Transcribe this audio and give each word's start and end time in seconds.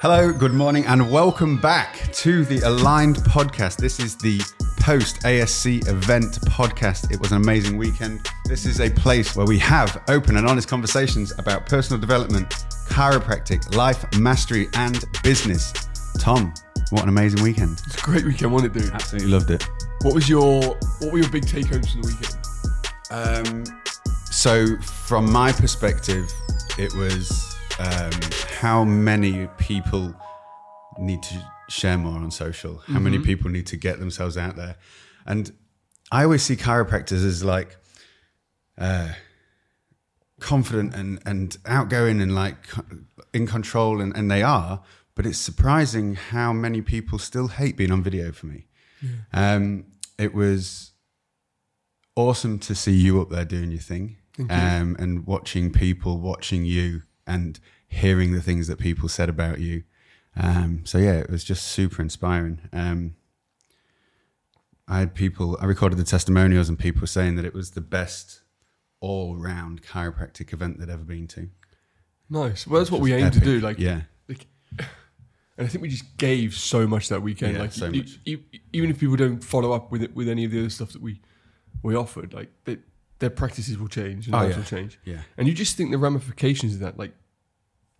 Hello, 0.00 0.32
good 0.32 0.54
morning, 0.54 0.86
and 0.86 1.10
welcome 1.10 1.56
back 1.56 2.12
to 2.12 2.44
the 2.44 2.60
Aligned 2.60 3.16
Podcast. 3.16 3.78
This 3.78 3.98
is 3.98 4.14
the 4.14 4.38
post 4.78 5.22
ASC 5.22 5.88
event 5.88 6.38
podcast. 6.42 7.10
It 7.10 7.18
was 7.18 7.32
an 7.32 7.38
amazing 7.38 7.76
weekend. 7.76 8.24
This 8.44 8.64
is 8.64 8.80
a 8.80 8.90
place 8.90 9.34
where 9.34 9.44
we 9.44 9.58
have 9.58 10.00
open 10.06 10.36
and 10.36 10.46
honest 10.46 10.68
conversations 10.68 11.36
about 11.40 11.66
personal 11.66 12.00
development, 12.00 12.48
chiropractic, 12.88 13.74
life 13.74 14.06
mastery, 14.16 14.68
and 14.74 15.04
business. 15.24 15.72
Tom, 16.20 16.54
what 16.90 17.02
an 17.02 17.08
amazing 17.08 17.42
weekend! 17.42 17.82
It's 17.84 18.00
a 18.00 18.00
great 18.00 18.24
weekend, 18.24 18.52
wasn't 18.52 18.76
it, 18.76 18.80
dude? 18.80 18.92
Absolutely 18.92 19.32
loved 19.32 19.50
it. 19.50 19.68
What 20.02 20.14
was 20.14 20.28
your 20.28 20.62
What 21.00 21.12
were 21.12 21.18
your 21.18 21.30
big 21.30 21.48
take 21.48 21.66
homes 21.66 21.90
from 21.90 22.02
the 22.02 22.06
weekend? 22.06 22.36
Um, 23.10 23.64
so, 24.30 24.80
from 24.80 25.32
my 25.32 25.50
perspective, 25.50 26.32
it 26.78 26.94
was 26.94 27.47
um, 27.78 28.10
how 28.58 28.84
many 28.84 29.48
people 29.58 30.14
need 30.98 31.22
to 31.22 31.42
share 31.68 31.98
more 31.98 32.18
on 32.18 32.30
social, 32.30 32.78
how 32.86 32.98
many 32.98 33.18
people 33.18 33.50
need 33.50 33.66
to 33.66 33.76
get 33.76 33.98
themselves 33.98 34.36
out 34.36 34.56
there. 34.56 34.76
And 35.26 35.52
I 36.10 36.24
always 36.24 36.42
see 36.42 36.56
chiropractors 36.56 37.24
as 37.24 37.44
like 37.44 37.76
uh, 38.78 39.10
confident 40.40 40.94
and, 40.94 41.20
and 41.26 41.56
outgoing 41.66 42.20
and 42.20 42.34
like 42.34 42.66
in 43.32 43.46
control, 43.46 44.00
and, 44.00 44.16
and 44.16 44.30
they 44.30 44.42
are. 44.42 44.82
But 45.14 45.26
it's 45.26 45.38
surprising 45.38 46.14
how 46.14 46.52
many 46.52 46.80
people 46.80 47.18
still 47.18 47.48
hate 47.48 47.76
being 47.76 47.90
on 47.92 48.02
video 48.02 48.32
for 48.32 48.46
me. 48.46 48.66
Um, 49.32 49.86
it 50.18 50.32
was 50.34 50.92
awesome 52.16 52.58
to 52.60 52.74
see 52.74 52.92
you 52.92 53.20
up 53.20 53.28
there 53.30 53.44
doing 53.44 53.70
your 53.70 53.80
thing 53.80 54.16
um, 54.50 54.96
and 54.98 55.26
watching 55.26 55.70
people 55.72 56.18
watching 56.18 56.64
you 56.64 57.02
and 57.28 57.60
hearing 57.86 58.32
the 58.32 58.42
things 58.42 58.66
that 58.66 58.78
people 58.78 59.08
said 59.08 59.28
about 59.28 59.60
you. 59.60 59.84
Um, 60.36 60.82
so 60.84 60.98
yeah, 60.98 61.14
it 61.14 61.30
was 61.30 61.44
just 61.44 61.64
super 61.66 62.02
inspiring. 62.02 62.60
Um, 62.72 63.14
I 64.88 65.00
had 65.00 65.14
people, 65.14 65.58
I 65.60 65.66
recorded 65.66 65.98
the 65.98 66.04
testimonials 66.04 66.68
and 66.68 66.78
people 66.78 67.06
saying 67.06 67.36
that 67.36 67.44
it 67.44 67.54
was 67.54 67.72
the 67.72 67.80
best 67.80 68.40
all 69.00 69.36
round 69.36 69.82
chiropractic 69.82 70.52
event 70.52 70.80
they'd 70.80 70.88
ever 70.88 71.04
been 71.04 71.26
to. 71.28 71.50
Nice. 72.30 72.66
Well, 72.66 72.80
that's 72.80 72.90
what 72.90 73.00
we 73.00 73.12
aim 73.12 73.30
to 73.30 73.40
do. 73.40 73.60
Like, 73.60 73.78
yeah, 73.78 74.02
like, 74.28 74.46
and 74.78 74.86
I 75.58 75.66
think 75.66 75.82
we 75.82 75.88
just 75.88 76.16
gave 76.16 76.54
so 76.54 76.86
much 76.86 77.08
that 77.08 77.22
weekend. 77.22 77.54
Yeah, 77.54 77.60
like, 77.60 77.72
so 77.72 77.86
e- 77.90 77.98
much. 77.98 78.18
e- 78.24 78.38
even 78.72 78.90
if 78.90 78.98
people 78.98 79.16
don't 79.16 79.42
follow 79.42 79.72
up 79.72 79.90
with 79.90 80.02
it 80.02 80.14
with 80.14 80.28
any 80.28 80.44
of 80.44 80.50
the 80.50 80.60
other 80.60 80.70
stuff 80.70 80.92
that 80.92 81.02
we 81.02 81.20
we 81.82 81.94
offered, 81.94 82.34
like 82.34 82.50
they, 82.64 82.78
their 83.18 83.30
practices 83.30 83.78
will 83.78 83.88
change 83.88 84.26
and 84.26 84.34
Oh, 84.34 84.38
lives 84.38 84.50
yeah. 84.52 84.56
will 84.58 84.64
change. 84.64 84.98
yeah, 85.04 85.20
And 85.36 85.48
you 85.48 85.54
just 85.54 85.76
think 85.76 85.90
the 85.90 85.98
ramifications 85.98 86.74
of 86.74 86.80
that, 86.80 86.98
like. 86.98 87.12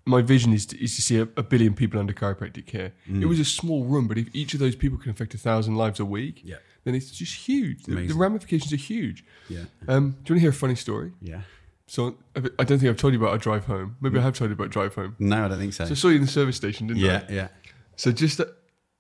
My 0.07 0.23
vision 0.23 0.55
is 0.55 0.65
to, 0.67 0.83
is 0.83 0.97
to 0.97 1.03
see 1.03 1.19
a, 1.19 1.29
a 1.37 1.43
billion 1.43 1.75
people 1.75 2.01
under 2.01 2.15
chiropractic 2.15 2.65
care. 2.65 2.93
Mm. 3.11 3.21
It 3.21 3.27
was 3.27 3.39
a 3.39 3.45
small 3.45 3.85
room, 3.85 4.09
but 4.09 4.17
if 4.17 4.27
each 4.33 4.55
of 4.55 4.59
those 4.61 4.75
people 4.75 4.97
can 4.97 5.11
affect 5.11 5.35
a 5.35 5.37
thousand 5.37 5.75
lives 5.77 6.01
a 6.01 6.05
week, 6.07 6.41
yeah, 6.43 6.57
then 6.85 6.95
it's 6.95 7.11
just 7.11 7.35
huge. 7.47 7.83
The, 7.83 7.95
the 8.07 8.15
ramifications 8.15 8.73
are 8.73 8.77
huge. 8.77 9.23
yeah, 9.51 9.65
Um, 9.87 10.13
do 10.13 10.33
you 10.33 10.35
want 10.35 10.37
to 10.37 10.39
hear 10.41 10.49
a 10.49 10.53
funny 10.55 10.77
story? 10.77 11.13
yeah. 11.21 11.43
So 11.89 12.17
I 12.37 12.65
don't 12.65 12.79
think 12.79 12.85
I've 12.85 12.97
told 12.97 13.13
you 13.13 13.19
about 13.19 13.33
our 13.33 13.39
drive 13.39 13.67
home. 13.67 13.97
Maybe 14.01 14.19
I 14.19 14.23
have 14.23 14.33
told 14.35 14.49
you 14.51 14.55
about 14.55 14.71
drive 14.71 14.95
home. 14.95 15.15
No, 15.19 15.45
I 15.45 15.49
don't 15.49 15.59
think 15.59 15.75
so. 15.75 15.85
So 15.85 15.91
I 15.91 15.95
saw 15.95 16.09
you 16.09 16.17
in 16.17 16.23
the 16.23 16.29
service 16.29 16.57
station, 16.57 16.87
didn't 16.87 17.01
yeah, 17.03 17.25
I? 17.29 17.33
yeah, 17.33 17.35
yeah. 17.35 17.49
So 17.97 18.11
just 18.11 18.41
uh, 18.41 18.47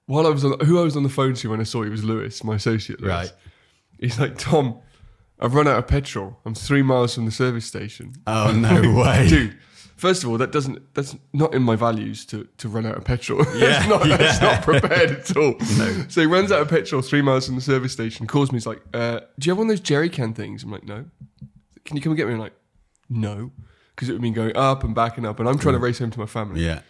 while 0.06 0.27
I 0.27 0.30
was 0.30 0.44
on, 0.44 0.61
who 0.61 0.78
I 0.78 0.83
was 0.84 0.94
on 0.96 1.05
the 1.05 1.08
phone 1.08 1.33
to 1.34 1.48
when 1.50 1.61
I 1.61 1.64
saw 1.64 1.84
you 1.84 1.91
was 1.91 2.05
Lewis, 2.05 2.44
my 2.44 2.56
associate. 2.56 3.00
Lewis. 3.00 3.11
right. 3.11 3.33
He's 3.98 4.19
like, 4.19 4.36
Tom, 4.36 4.78
I've 5.41 5.55
run 5.55 5.69
out 5.69 5.78
of 5.78 5.86
petrol. 5.86 6.39
I'm 6.44 6.55
three 6.55 6.83
miles 6.83 7.14
from 7.14 7.25
the 7.25 7.31
service 7.31 7.64
station. 7.67 8.14
Oh 8.27 8.50
no 8.53 8.94
way, 9.03 9.28
Dude, 9.28 9.56
first 9.97 10.25
of 10.25 10.30
all, 10.30 10.39
that 10.39 10.50
doesn't 10.53 10.95
that's 10.95 11.17
not 11.33 11.55
in 11.55 11.62
my 11.62 11.77
values 11.77 12.25
to, 12.27 12.48
to 12.58 12.69
run 12.69 12.86
out 12.86 12.97
of 12.97 13.05
petrol. 13.05 13.45
Yeah, 13.55 13.78
it's 13.78 13.89
not 13.89 14.06
it's 14.20 14.41
yeah. 14.41 14.53
not 14.53 14.62
prepared 14.62 15.11
at 15.11 15.36
all. 15.36 15.55
No. 15.78 16.05
So 16.08 16.20
he 16.20 16.27
runs 16.27 16.50
out 16.50 16.61
of 16.61 16.69
petrol 16.69 17.03
three 17.03 17.22
miles 17.22 17.47
from 17.47 17.55
the 17.55 17.61
service 17.61 17.92
station, 17.92 18.27
calls 18.27 18.50
me, 18.53 18.56
he's 18.56 18.67
like, 18.67 18.83
uh, 18.95 19.20
do 19.39 19.47
you 19.47 19.53
have 19.53 19.58
one 19.58 19.67
of 19.67 19.70
those 19.70 19.80
jerry 19.80 20.08
can 20.08 20.34
things? 20.34 20.63
I'm 20.64 20.70
like, 20.70 20.85
no. 20.85 21.05
Can 21.84 21.96
you 21.96 22.02
come 22.02 22.13
and 22.13 22.17
get 22.17 22.27
me? 22.27 22.34
I'm 22.34 22.40
like, 22.40 22.55
no. 23.08 23.51
Because 23.95 24.08
it 24.08 24.13
would 24.13 24.23
mean 24.23 24.34
going 24.34 24.57
up 24.57 24.84
and 24.84 24.95
back 24.95 25.17
and 25.17 25.27
up, 25.27 25.40
and 25.40 25.48
I'm 25.48 25.58
trying 25.58 25.74
to 25.74 25.79
race 25.80 25.98
home 25.98 26.11
to 26.11 26.20
my 26.20 26.27
family. 26.27 26.64
Yeah, 26.64 26.80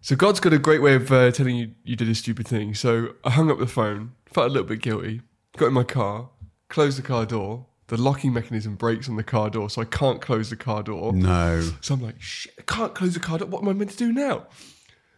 So 0.00 0.16
God's 0.16 0.40
got 0.40 0.52
a 0.52 0.58
great 0.58 0.80
way 0.80 0.94
of 0.94 1.10
uh, 1.12 1.30
telling 1.32 1.56
you 1.56 1.72
you 1.84 1.96
did 1.96 2.08
a 2.08 2.14
stupid 2.14 2.46
thing. 2.48 2.74
So 2.74 3.14
I 3.24 3.30
hung 3.30 3.50
up 3.50 3.58
the 3.58 3.66
phone, 3.66 4.12
felt 4.32 4.46
a 4.46 4.50
little 4.50 4.66
bit 4.68 4.80
guilty, 4.80 5.20
got 5.56 5.66
in 5.66 5.72
my 5.74 5.84
car, 5.84 6.30
closed 6.68 6.98
the 6.98 7.02
car 7.02 7.26
door. 7.26 7.66
The 7.88 7.96
locking 7.96 8.32
mechanism 8.32 8.74
breaks 8.74 9.08
on 9.08 9.14
the 9.14 9.22
car 9.22 9.48
door, 9.48 9.70
so 9.70 9.80
I 9.80 9.84
can't 9.84 10.20
close 10.20 10.50
the 10.50 10.56
car 10.56 10.82
door. 10.82 11.12
no, 11.12 11.62
So 11.80 11.94
I'm 11.94 12.02
like, 12.02 12.20
shit, 12.20 12.52
I 12.58 12.62
can't 12.62 12.94
close 12.94 13.14
the 13.14 13.20
car 13.20 13.38
door. 13.38 13.46
What 13.48 13.62
am 13.62 13.68
I 13.68 13.74
meant 13.74 13.90
to 13.92 13.96
do 13.96 14.12
now? 14.12 14.46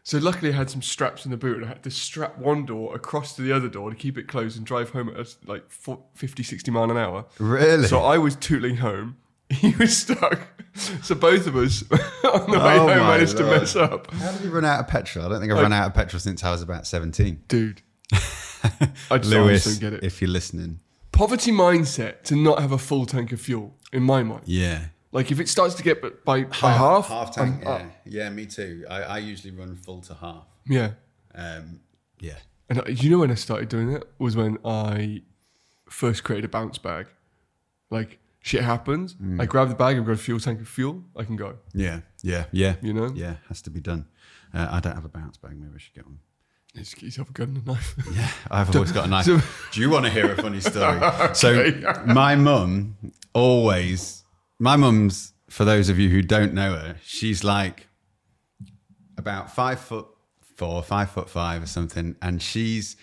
So 0.02 0.16
luckily 0.18 0.52
I 0.52 0.56
had 0.56 0.70
some 0.70 0.80
straps 0.80 1.24
in 1.26 1.30
the 1.30 1.36
boot 1.36 1.56
and 1.56 1.66
I 1.66 1.68
had 1.68 1.82
to 1.84 1.90
strap 1.90 2.38
one 2.38 2.64
door 2.64 2.94
across 2.94 3.36
to 3.36 3.42
the 3.42 3.52
other 3.52 3.68
door 3.68 3.90
to 3.90 3.96
keep 3.96 4.16
it 4.16 4.26
closed 4.26 4.56
and 4.56 4.64
drive 4.66 4.90
home 4.90 5.08
at 5.10 5.36
like 5.46 5.70
40, 5.70 6.02
50, 6.14 6.42
60 6.42 6.70
mile 6.70 6.90
an 6.90 6.96
hour. 6.96 7.26
really. 7.38 7.86
So 7.86 8.00
I 8.00 8.16
was 8.18 8.34
tootling 8.36 8.76
home. 8.78 9.16
He 9.50 9.74
was 9.76 9.96
stuck. 9.96 10.46
So 11.02 11.14
both 11.14 11.46
of 11.46 11.56
us 11.56 11.82
on 11.90 12.50
the 12.50 12.58
way 12.58 12.76
Oh 12.78 12.88
home 12.88 12.98
managed 12.98 13.38
to 13.38 13.44
mess 13.44 13.74
up. 13.76 14.10
How 14.12 14.32
did 14.32 14.42
you 14.42 14.50
run 14.50 14.66
out 14.66 14.80
of 14.80 14.88
petrol? 14.88 15.24
I 15.24 15.28
don't 15.30 15.40
think 15.40 15.52
I've 15.52 15.62
run 15.62 15.72
out 15.72 15.86
of 15.86 15.94
petrol 15.94 16.20
since 16.20 16.44
I 16.44 16.50
was 16.50 16.60
about 16.60 16.86
17. 16.86 17.44
Dude. 17.48 17.80
I 18.12 19.16
just 19.16 19.24
Lewis, 19.30 19.78
get 19.78 19.94
it. 19.94 20.04
if 20.04 20.20
you're 20.20 20.30
listening. 20.30 20.80
Poverty 21.18 21.50
mindset 21.50 22.22
to 22.24 22.36
not 22.36 22.60
have 22.60 22.70
a 22.72 22.78
full 22.78 23.04
tank 23.04 23.32
of 23.32 23.40
fuel, 23.40 23.74
in 23.92 24.02
my 24.04 24.22
mind. 24.22 24.42
Yeah. 24.46 24.84
Like 25.10 25.32
if 25.32 25.40
it 25.40 25.48
starts 25.48 25.74
to 25.74 25.82
get 25.82 26.00
by, 26.24 26.44
by 26.44 26.50
half, 26.52 27.08
Half 27.08 27.34
tank, 27.34 27.62
I'm 27.62 27.66
up. 27.66 27.80
yeah. 27.80 28.24
Yeah, 28.24 28.30
me 28.30 28.46
too. 28.46 28.84
I, 28.88 29.02
I 29.02 29.18
usually 29.18 29.52
run 29.54 29.74
full 29.76 30.00
to 30.02 30.14
half. 30.14 30.44
Yeah. 30.68 30.92
Um, 31.34 31.80
yeah. 32.20 32.36
And 32.68 32.82
I- 32.82 32.90
you 32.90 33.10
know 33.10 33.18
when 33.18 33.30
I 33.30 33.34
started 33.34 33.68
doing 33.68 33.90
it 33.92 34.04
was 34.18 34.36
when 34.36 34.58
I 34.64 35.22
first 35.88 36.22
created 36.24 36.44
a 36.44 36.48
bounce 36.48 36.78
bag. 36.78 37.06
Like 37.90 38.18
shit 38.40 38.62
happens, 38.62 39.14
Mm. 39.14 39.40
I 39.42 39.46
grab 39.46 39.68
the 39.70 39.74
bag, 39.74 39.96
I've 39.96 40.04
got 40.06 40.12
a 40.12 40.16
fuel 40.16 40.38
tank 40.38 40.60
of 40.60 40.68
fuel, 40.68 41.02
I 41.16 41.24
can 41.24 41.36
go. 41.36 41.56
Yeah. 41.74 42.00
Yeah. 42.22 42.44
Yeah. 42.52 42.76
You 42.82 42.92
know? 42.92 43.10
Yeah, 43.14 43.36
has 43.48 43.60
to 43.62 43.70
be 43.70 43.80
done. 43.80 44.06
Uh, 44.54 44.68
I 44.70 44.78
don't 44.80 44.94
have 44.94 45.04
a 45.04 45.08
bounce 45.08 45.36
bag. 45.38 45.58
Maybe 45.58 45.72
I 45.74 45.78
should 45.78 45.94
get 45.94 46.06
one. 46.06 46.18
Get 46.74 47.02
yourself 47.02 47.30
a 47.30 47.32
gun 47.32 47.48
and 47.48 47.66
a 47.66 47.72
knife. 47.72 47.94
Yeah, 48.14 48.30
I've 48.50 48.74
always 48.74 48.92
got 48.92 49.06
a 49.06 49.08
knife. 49.08 49.68
Do 49.72 49.80
you 49.80 49.90
want 49.90 50.04
to 50.04 50.10
hear 50.10 50.30
a 50.30 50.36
funny 50.36 50.60
story? 50.60 51.00
So, 51.34 51.72
my 52.06 52.36
mum 52.36 52.96
always, 53.32 54.22
my 54.58 54.76
mum's, 54.76 55.32
for 55.48 55.64
those 55.64 55.88
of 55.88 55.98
you 55.98 56.08
who 56.08 56.22
don't 56.22 56.54
know 56.54 56.72
her, 56.72 56.96
she's 57.02 57.42
like 57.42 57.88
about 59.16 59.52
five 59.54 59.80
foot 59.80 60.06
four, 60.56 60.82
five 60.82 61.10
foot 61.10 61.28
five 61.28 61.62
or 61.62 61.66
something. 61.66 62.16
And 62.22 62.40
she's 62.42 62.96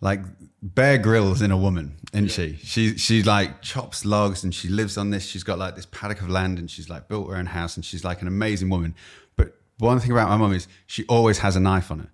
like 0.00 0.20
Bear 0.62 0.98
Grylls 0.98 1.42
in 1.42 1.50
a 1.50 1.56
woman, 1.56 1.96
isn't 2.12 2.28
she? 2.30 2.56
She 2.62 2.98
she 2.98 3.22
like 3.22 3.62
chops 3.62 4.04
logs 4.04 4.44
and 4.44 4.54
she 4.54 4.68
lives 4.68 4.98
on 4.98 5.10
this. 5.10 5.24
She's 5.26 5.44
got 5.44 5.58
like 5.58 5.74
this 5.76 5.86
paddock 5.86 6.20
of 6.20 6.28
land 6.28 6.58
and 6.58 6.70
she's 6.70 6.88
like 6.88 7.08
built 7.08 7.28
her 7.30 7.36
own 7.36 7.46
house 7.46 7.76
and 7.76 7.84
she's 7.84 8.04
like 8.04 8.20
an 8.20 8.28
amazing 8.28 8.68
woman. 8.68 8.94
But 9.36 9.54
one 9.78 9.98
thing 10.00 10.12
about 10.12 10.28
my 10.28 10.36
mum 10.36 10.52
is 10.52 10.68
she 10.86 11.04
always 11.06 11.38
has 11.38 11.56
a 11.56 11.60
knife 11.60 11.90
on 11.90 12.00
her. 12.00 12.10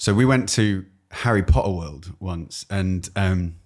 So 0.00 0.14
we 0.14 0.24
went 0.24 0.48
to 0.50 0.86
Harry 1.10 1.42
Potter 1.42 1.68
World 1.72 2.14
once 2.20 2.64
and 2.70 3.06
um, 3.16 3.56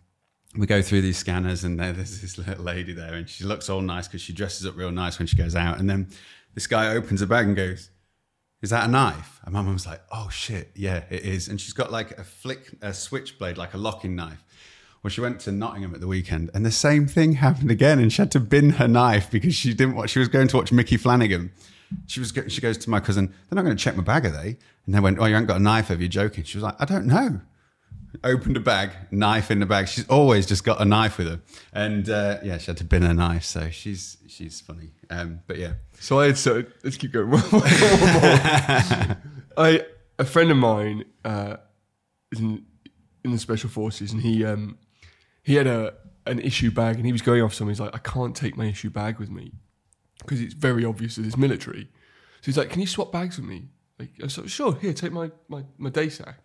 we 0.57 0.67
go 0.67 0.83
through 0.83 1.03
these 1.03 1.17
scanners 1.17 1.63
and 1.63 1.79
there- 1.79 1.93
there's 1.93 2.21
this 2.21 2.37
little 2.37 2.65
lady 2.65 2.93
there 2.93 3.15
and 3.15 3.29
she 3.29 3.45
looks 3.45 3.71
all 3.71 3.81
nice 3.81 4.09
because 4.09 4.21
she 4.21 4.33
dresses 4.33 4.67
up 4.67 4.77
real 4.77 4.91
nice 4.91 5.17
when 5.17 5.29
she 5.29 5.37
goes 5.37 5.55
out. 5.55 5.79
And 5.79 5.89
then 5.89 6.09
this 6.55 6.67
guy 6.67 6.89
opens 6.89 7.23
a 7.23 7.29
bag 7.29 7.47
and 7.47 7.55
goes, 7.55 7.91
is 8.63 8.71
that 8.71 8.89
a 8.89 8.91
knife? 8.91 9.39
And 9.45 9.55
my 9.55 9.63
mum 9.63 9.75
was 9.75 9.87
like, 9.87 10.01
oh 10.11 10.29
shit, 10.29 10.73
yeah, 10.75 11.05
it 11.09 11.23
is. 11.23 11.47
And 11.47 11.61
she's 11.61 11.73
got 11.73 11.93
like 11.93 12.19
a 12.19 12.25
flick, 12.25 12.69
a 12.83 12.93
switchblade, 12.93 13.57
like 13.57 13.73
a 13.75 13.79
locking 13.79 14.17
knife. 14.17 14.43
Well, 15.05 15.11
she 15.13 15.21
went 15.21 15.39
to 15.43 15.53
Nottingham 15.53 15.95
at 15.95 16.01
the 16.01 16.09
weekend 16.09 16.51
and 16.53 16.67
the 16.67 16.73
same 16.73 17.07
thing 17.07 17.33
happened 17.35 17.71
again. 17.71 18.01
And 18.01 18.13
she 18.13 18.21
had 18.21 18.33
to 18.33 18.41
bin 18.41 18.71
her 18.71 18.89
knife 18.89 19.31
because 19.31 19.55
she 19.55 19.73
didn't 19.73 19.95
watch, 19.95 20.11
she 20.11 20.19
was 20.19 20.27
going 20.27 20.49
to 20.49 20.57
watch 20.57 20.73
Micky 20.73 20.97
Flanagan. 20.97 21.53
She 22.09 22.19
was, 22.19 22.33
she 22.49 22.61
goes 22.61 22.77
to 22.79 22.91
my 22.91 22.99
cousin, 22.99 23.27
they're 23.29 23.55
not 23.55 23.63
going 23.63 23.77
to 23.77 23.81
check 23.81 23.95
my 23.95 24.03
bag, 24.03 24.27
are 24.27 24.31
they? 24.31 24.57
And 24.87 24.95
they 24.95 25.01
went, 25.01 25.19
oh, 25.19 25.25
you 25.25 25.35
haven't 25.35 25.49
got 25.49 25.57
a 25.57 25.63
knife, 25.63 25.89
have 25.89 26.01
you? 26.01 26.09
Joking. 26.09 26.45
She 26.45 26.59
was 26.59 26.63
like, 26.63 26.77
I 26.79 26.85
don't 26.85 27.07
know. 27.07 27.41
Opened 28.23 28.57
a 28.57 28.61
bag, 28.61 28.91
knife 29.11 29.51
in 29.51 29.59
the 29.59 29.67
bag. 29.67 29.89
She's 29.89 30.07
always 30.09 30.47
just 30.47 30.63
got 30.63 30.81
a 30.81 30.85
knife 30.85 31.19
with 31.19 31.27
her. 31.27 31.41
And 31.73 32.09
uh, 32.09 32.39
yeah, 32.45 32.59
she 32.59 32.67
had 32.67 32.77
to 32.77 32.85
bin 32.85 33.03
her 33.03 33.15
knife. 33.15 33.45
So 33.45 33.71
she's, 33.71 34.19
she's 34.29 34.61
funny. 34.61 34.91
Um, 35.11 35.41
but 35.47 35.59
yeah. 35.59 35.73
So 35.99 36.21
I 36.21 36.27
had 36.27 36.39
so 36.39 36.65
let's 36.83 36.97
keep 36.97 37.13
going. 37.13 37.31
I 39.57 39.85
a 40.19 40.25
friend 40.25 40.51
of 40.51 40.57
mine 40.57 41.05
uh, 41.25 41.57
is 42.31 42.41
in, 42.41 42.65
in 43.25 43.33
the 43.33 43.39
special 43.39 43.71
forces, 43.71 44.13
and 44.13 44.23
he 44.23 44.45
um, 44.45 44.79
he 45.43 45.55
had 45.55 45.67
a 45.67 45.95
an 46.27 46.39
issue 46.41 46.71
bag, 46.71 46.97
and 46.97 47.07
he 47.07 47.13
was 47.13 47.23
going 47.23 47.43
off 47.43 47.55
somewhere. 47.55 47.73
He's 47.73 47.81
like, 47.81 47.95
I 47.95 47.99
can't 47.99 48.35
take 48.35 48.57
my 48.57 48.67
issue 48.67 48.91
bag 48.91 49.19
with 49.19 49.31
me 49.31 49.53
because 50.19 50.41
it's 50.41 50.55
very 50.55 50.85
obvious 50.85 51.17
that 51.17 51.27
it's 51.27 51.37
military. 51.37 51.89
So 52.41 52.47
he's 52.47 52.59
like, 52.59 52.71
Can 52.71 52.81
you 52.81 52.87
swap 52.87 53.13
bags 53.13 53.37
with 53.37 53.47
me? 53.47 53.69
Like, 53.99 54.11
I 54.23 54.27
said, 54.27 54.51
sure. 54.51 54.75
Here, 54.77 54.93
take 54.93 55.13
my 55.13 55.31
my 55.49 55.65
my 55.79 55.91
day 55.91 56.09
sack, 56.09 56.39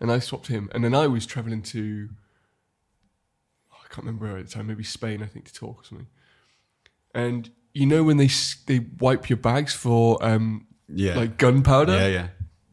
and 0.00 0.10
I 0.10 0.18
swapped 0.20 0.46
him, 0.48 0.70
and 0.74 0.82
then 0.84 0.94
I 0.94 1.06
was 1.06 1.26
traveling 1.26 1.62
to. 1.62 2.08
oh, 3.72 3.76
I 3.84 3.88
can't 3.94 4.06
remember 4.06 4.26
where 4.26 4.38
at 4.38 4.46
the 4.46 4.52
time, 4.52 4.66
maybe 4.68 4.84
Spain, 4.84 5.22
I 5.22 5.26
think, 5.26 5.46
to 5.46 5.54
talk 5.54 5.80
or 5.82 5.84
something. 5.84 6.06
And 7.14 7.50
you 7.74 7.86
know 7.86 8.04
when 8.04 8.16
they 8.16 8.28
they 8.66 8.86
wipe 8.98 9.28
your 9.28 9.36
bags 9.36 9.74
for 9.74 10.22
um, 10.24 10.66
Yeah. 10.88 11.16
like 11.16 11.36
gunpowder, 11.36 11.92
yeah, 11.92 12.28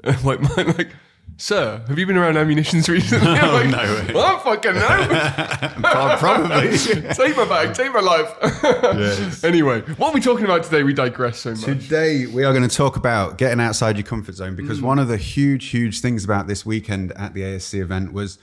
yeah. 0.05 0.17
like, 0.23 0.39
man, 0.41 0.75
like, 0.77 0.91
sir, 1.37 1.83
have 1.87 1.97
you 1.97 2.05
been 2.05 2.17
around 2.17 2.37
ammunitions 2.37 2.87
recently? 2.89 3.27
I'm 3.27 3.53
like, 3.53 3.69
no. 3.69 4.13
Well, 4.13 4.25
I 4.25 4.31
don't 4.31 4.43
fucking 4.43 4.75
know. 4.75 6.17
Probably. 6.17 6.77
take 7.13 7.37
my 7.37 7.45
bag, 7.45 7.73
take 7.73 7.93
my 7.93 7.99
life. 7.99 8.33
Yes. 8.63 9.43
Anyway, 9.43 9.81
what 9.81 10.09
are 10.09 10.13
we 10.13 10.21
talking 10.21 10.45
about 10.45 10.63
today? 10.63 10.83
We 10.83 10.93
digress 10.93 11.39
so 11.39 11.51
much. 11.51 11.61
Today, 11.61 12.25
we 12.25 12.43
are 12.43 12.53
going 12.53 12.67
to 12.67 12.75
talk 12.75 12.95
about 12.95 13.37
getting 13.37 13.59
outside 13.59 13.97
your 13.97 14.05
comfort 14.05 14.35
zone 14.35 14.55
because 14.55 14.79
mm. 14.79 14.83
one 14.83 14.99
of 14.99 15.07
the 15.07 15.17
huge, 15.17 15.69
huge 15.69 16.01
things 16.01 16.23
about 16.23 16.47
this 16.47 16.65
weekend 16.65 17.11
at 17.13 17.33
the 17.33 17.41
ASC 17.41 17.79
event 17.79 18.13
was 18.13 18.37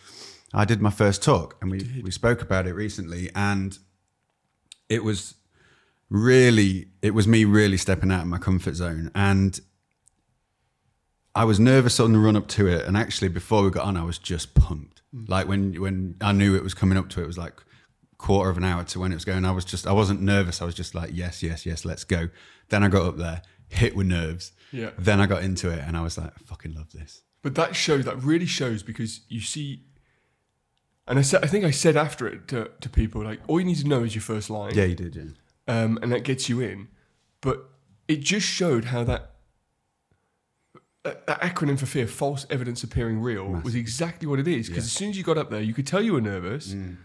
I 0.54 0.64
did 0.64 0.82
my 0.82 0.90
first 0.90 1.22
talk 1.22 1.56
and 1.60 1.70
we, 1.70 2.02
we 2.02 2.10
spoke 2.10 2.42
about 2.42 2.66
it 2.66 2.74
recently. 2.74 3.30
And 3.34 3.78
it 4.88 5.02
was 5.02 5.34
really, 6.10 6.88
it 7.00 7.14
was 7.14 7.26
me 7.26 7.44
really 7.44 7.78
stepping 7.78 8.12
out 8.12 8.22
of 8.22 8.26
my 8.26 8.38
comfort 8.38 8.74
zone. 8.74 9.10
And 9.14 9.58
I 11.34 11.44
was 11.44 11.58
nervous 11.58 11.98
on 11.98 12.12
the 12.12 12.18
run 12.18 12.36
up 12.36 12.48
to 12.48 12.66
it. 12.66 12.86
And 12.86 12.96
actually, 12.96 13.28
before 13.28 13.62
we 13.62 13.70
got 13.70 13.84
on, 13.84 13.96
I 13.96 14.04
was 14.04 14.18
just 14.18 14.54
pumped. 14.54 15.02
Like 15.28 15.46
when, 15.46 15.80
when 15.80 16.16
I 16.20 16.32
knew 16.32 16.54
it 16.56 16.62
was 16.62 16.74
coming 16.74 16.96
up 16.96 17.08
to 17.10 17.20
it, 17.20 17.24
it 17.24 17.26
was 17.26 17.38
like 17.38 17.62
quarter 18.18 18.50
of 18.50 18.56
an 18.56 18.64
hour 18.64 18.84
to 18.84 19.00
when 19.00 19.12
it 19.12 19.16
was 19.16 19.24
going. 19.24 19.44
I 19.44 19.50
was 19.50 19.64
just, 19.64 19.86
I 19.86 19.92
wasn't 19.92 20.22
nervous. 20.22 20.62
I 20.62 20.64
was 20.64 20.74
just 20.74 20.94
like, 20.94 21.10
yes, 21.12 21.42
yes, 21.42 21.66
yes, 21.66 21.84
let's 21.84 22.04
go. 22.04 22.28
Then 22.68 22.82
I 22.82 22.88
got 22.88 23.06
up 23.06 23.16
there, 23.16 23.42
hit 23.68 23.94
with 23.94 24.06
nerves. 24.06 24.52
Yeah. 24.70 24.90
Then 24.98 25.20
I 25.20 25.26
got 25.26 25.42
into 25.42 25.68
it 25.70 25.80
and 25.80 25.96
I 25.96 26.02
was 26.02 26.16
like, 26.16 26.28
I 26.28 26.44
fucking 26.44 26.74
love 26.74 26.92
this. 26.92 27.22
But 27.42 27.54
that 27.56 27.76
shows, 27.76 28.04
that 28.04 28.22
really 28.22 28.46
shows 28.46 28.82
because 28.82 29.20
you 29.28 29.40
see, 29.40 29.82
and 31.06 31.18
I 31.18 31.22
said, 31.22 31.44
I 31.44 31.46
think 31.48 31.64
I 31.64 31.72
said 31.72 31.96
after 31.96 32.26
it 32.26 32.48
to, 32.48 32.70
to 32.80 32.88
people, 32.88 33.22
like, 33.24 33.40
all 33.48 33.58
you 33.58 33.66
need 33.66 33.78
to 33.78 33.88
know 33.88 34.02
is 34.04 34.14
your 34.14 34.22
first 34.22 34.48
line. 34.48 34.72
Yeah, 34.74 34.84
you 34.84 34.94
did, 34.94 35.16
yeah. 35.16 35.24
um, 35.66 35.98
and 36.00 36.12
that 36.12 36.22
gets 36.22 36.48
you 36.48 36.60
in. 36.60 36.88
But 37.40 37.68
it 38.06 38.20
just 38.20 38.46
showed 38.46 38.86
how 38.86 39.02
that 39.04 39.31
that, 41.04 41.26
that 41.26 41.40
acronym 41.40 41.78
for 41.78 41.86
fear, 41.86 42.06
false 42.06 42.46
evidence 42.50 42.82
appearing 42.84 43.20
real, 43.20 43.46
was 43.64 43.74
exactly 43.74 44.28
what 44.28 44.38
it 44.38 44.46
is. 44.48 44.68
Because 44.68 44.84
as 44.84 44.92
soon 44.92 45.10
as 45.10 45.16
you 45.18 45.24
got 45.24 45.36
up 45.38 45.50
there, 45.50 45.60
you 45.60 45.74
could 45.74 45.86
tell 45.86 46.00
you 46.02 46.12
were 46.12 46.20
nervous. 46.20 46.74
Mm. 46.74 46.96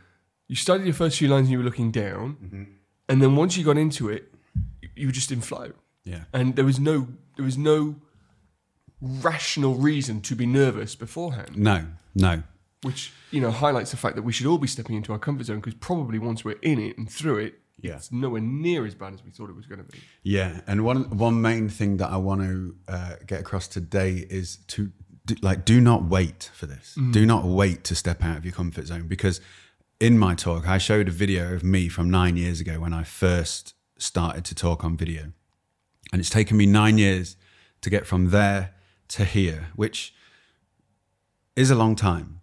You 0.48 0.56
studied 0.56 0.86
your 0.86 0.94
first 0.94 1.18
few 1.18 1.28
lines 1.28 1.46
and 1.48 1.52
you 1.52 1.58
were 1.58 1.64
looking 1.64 1.92
down, 1.92 2.38
mm-hmm. 2.44 2.64
and 3.10 3.22
then 3.22 3.36
once 3.36 3.58
you 3.58 3.66
got 3.66 3.78
into 3.78 4.10
it, 4.10 4.34
you- 4.82 4.90
you 4.96 5.08
were 5.08 5.12
just 5.14 5.32
in 5.32 5.42
flow, 5.42 5.74
Yeah. 6.06 6.24
and 6.34 6.56
there 6.56 6.66
was 6.66 6.80
no 6.80 7.08
there 7.36 7.46
was 7.46 7.58
no 7.58 7.98
rational 9.02 9.76
reason 9.76 10.22
to 10.22 10.36
be 10.36 10.46
nervous 10.48 10.96
beforehand 10.96 11.56
No, 11.56 11.86
no. 12.16 12.42
which 12.82 13.12
you 13.30 13.40
know 13.42 13.52
highlights 13.52 13.92
the 13.92 13.98
fact 13.98 14.16
that 14.16 14.24
we 14.24 14.34
should 14.34 14.48
all 14.48 14.58
be 14.58 14.68
stepping 14.68 14.96
into 14.96 15.12
our 15.14 15.20
comfort 15.20 15.46
zone 15.46 15.58
because 15.58 15.76
probably 15.76 16.18
once 16.18 16.44
we're 16.44 16.58
in 16.64 16.80
it 16.80 16.98
and 16.98 17.12
through 17.12 17.38
it, 17.38 17.60
Yeah. 17.80 17.96
it's 17.96 18.12
nowhere 18.12 18.42
near 18.42 18.86
as 18.86 18.96
bad 18.96 19.14
as 19.14 19.24
we 19.24 19.30
thought 19.30 19.50
it 19.50 19.56
was 19.56 19.68
going 19.68 19.84
to 19.84 19.92
be. 19.92 20.00
Yeah, 20.24 20.62
and 20.66 20.84
one 20.84 21.16
one 21.18 21.42
main 21.42 21.70
thing 21.70 21.98
that 21.98 22.10
I 22.10 22.18
want 22.18 22.42
to 22.42 22.76
uh, 22.88 23.16
get 23.26 23.40
across 23.40 23.68
today 23.68 24.26
is 24.30 24.58
to 24.70 24.92
do, 25.26 25.36
like 25.42 25.64
do 25.64 25.80
not 25.80 26.06
wait 26.06 26.50
for 26.54 26.66
this. 26.66 26.98
Do 27.12 27.26
not 27.26 27.46
wait 27.46 27.84
to 27.86 27.96
step 27.96 28.24
out 28.24 28.38
of 28.38 28.46
your 28.46 28.54
comfort 28.54 28.88
zone 28.88 29.08
because 29.08 29.42
in 30.00 30.18
my 30.18 30.34
talk 30.34 30.68
I 30.68 30.80
showed 30.80 31.08
a 31.08 31.12
video 31.12 31.54
of 31.54 31.64
me 31.64 31.88
from 31.88 32.10
9 32.10 32.36
years 32.36 32.60
ago 32.60 32.80
when 32.80 32.94
I 32.94 33.04
first 33.04 33.74
started 33.98 34.44
to 34.46 34.56
talk 34.56 34.84
on 34.84 34.98
video. 34.98 35.34
And 36.12 36.20
it's 36.20 36.30
taken 36.30 36.58
me 36.58 36.66
9 36.66 36.98
years 36.98 37.36
to 37.82 37.90
get 37.90 38.08
from 38.08 38.30
there 38.30 38.74
to 39.10 39.26
here, 39.26 39.68
which 39.76 40.14
is 41.56 41.70
a 41.70 41.76
long 41.76 41.96
time. 41.96 42.40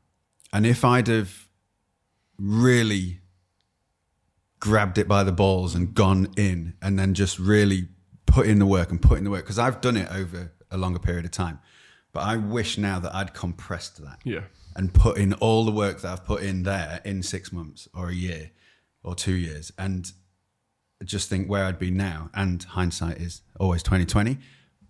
And 0.53 0.67
if 0.67 0.85
I'd 0.85 1.09
have 1.09 1.49
really 2.39 3.21
grabbed 4.65 4.97
it 4.97 5.07
by 5.07 5.23
the 5.23 5.31
balls 5.33 5.75
and 5.75 5.93
gone 5.95 6.27
in 6.39 6.73
and 6.81 6.99
then 6.99 7.13
just 7.13 7.39
really 7.39 7.87
put 8.25 8.47
in 8.47 8.59
the 8.59 8.65
work 8.67 8.91
and 8.91 9.01
put 9.03 9.19
in 9.19 9.25
the 9.25 9.31
work 9.31 9.45
because 9.45 9.59
I've 9.59 9.83
done 9.83 9.97
it 9.99 10.09
over 10.11 10.53
a 10.71 10.79
longer 10.79 10.99
period 10.99 11.27
of 11.27 11.31
time. 11.31 11.59
But 12.15 12.21
I 12.21 12.37
wish 12.37 12.79
now 12.79 12.99
that 13.01 13.15
I'd 13.15 13.35
compressed 13.35 14.03
that 14.03 14.21
Yeah. 14.25 14.45
and 14.75 14.93
put 14.95 15.19
in 15.19 15.35
all 15.35 15.67
the 15.67 15.71
work 15.73 16.01
that 16.01 16.11
I've 16.13 16.25
put 16.25 16.43
in 16.43 16.63
there 16.63 17.03
in 17.05 17.23
six 17.23 17.53
months 17.53 17.89
or 17.93 18.09
a 18.09 18.15
year 18.15 18.53
or 19.03 19.15
two 19.15 19.35
years 19.35 19.71
and 19.77 20.11
just 21.05 21.29
think 21.29 21.49
where 21.51 21.65
I'd 21.67 21.79
be 21.79 21.91
now. 21.91 22.31
And 22.33 22.63
hindsight 22.63 23.19
is 23.19 23.43
always 23.61 23.83
2020. 23.83 24.39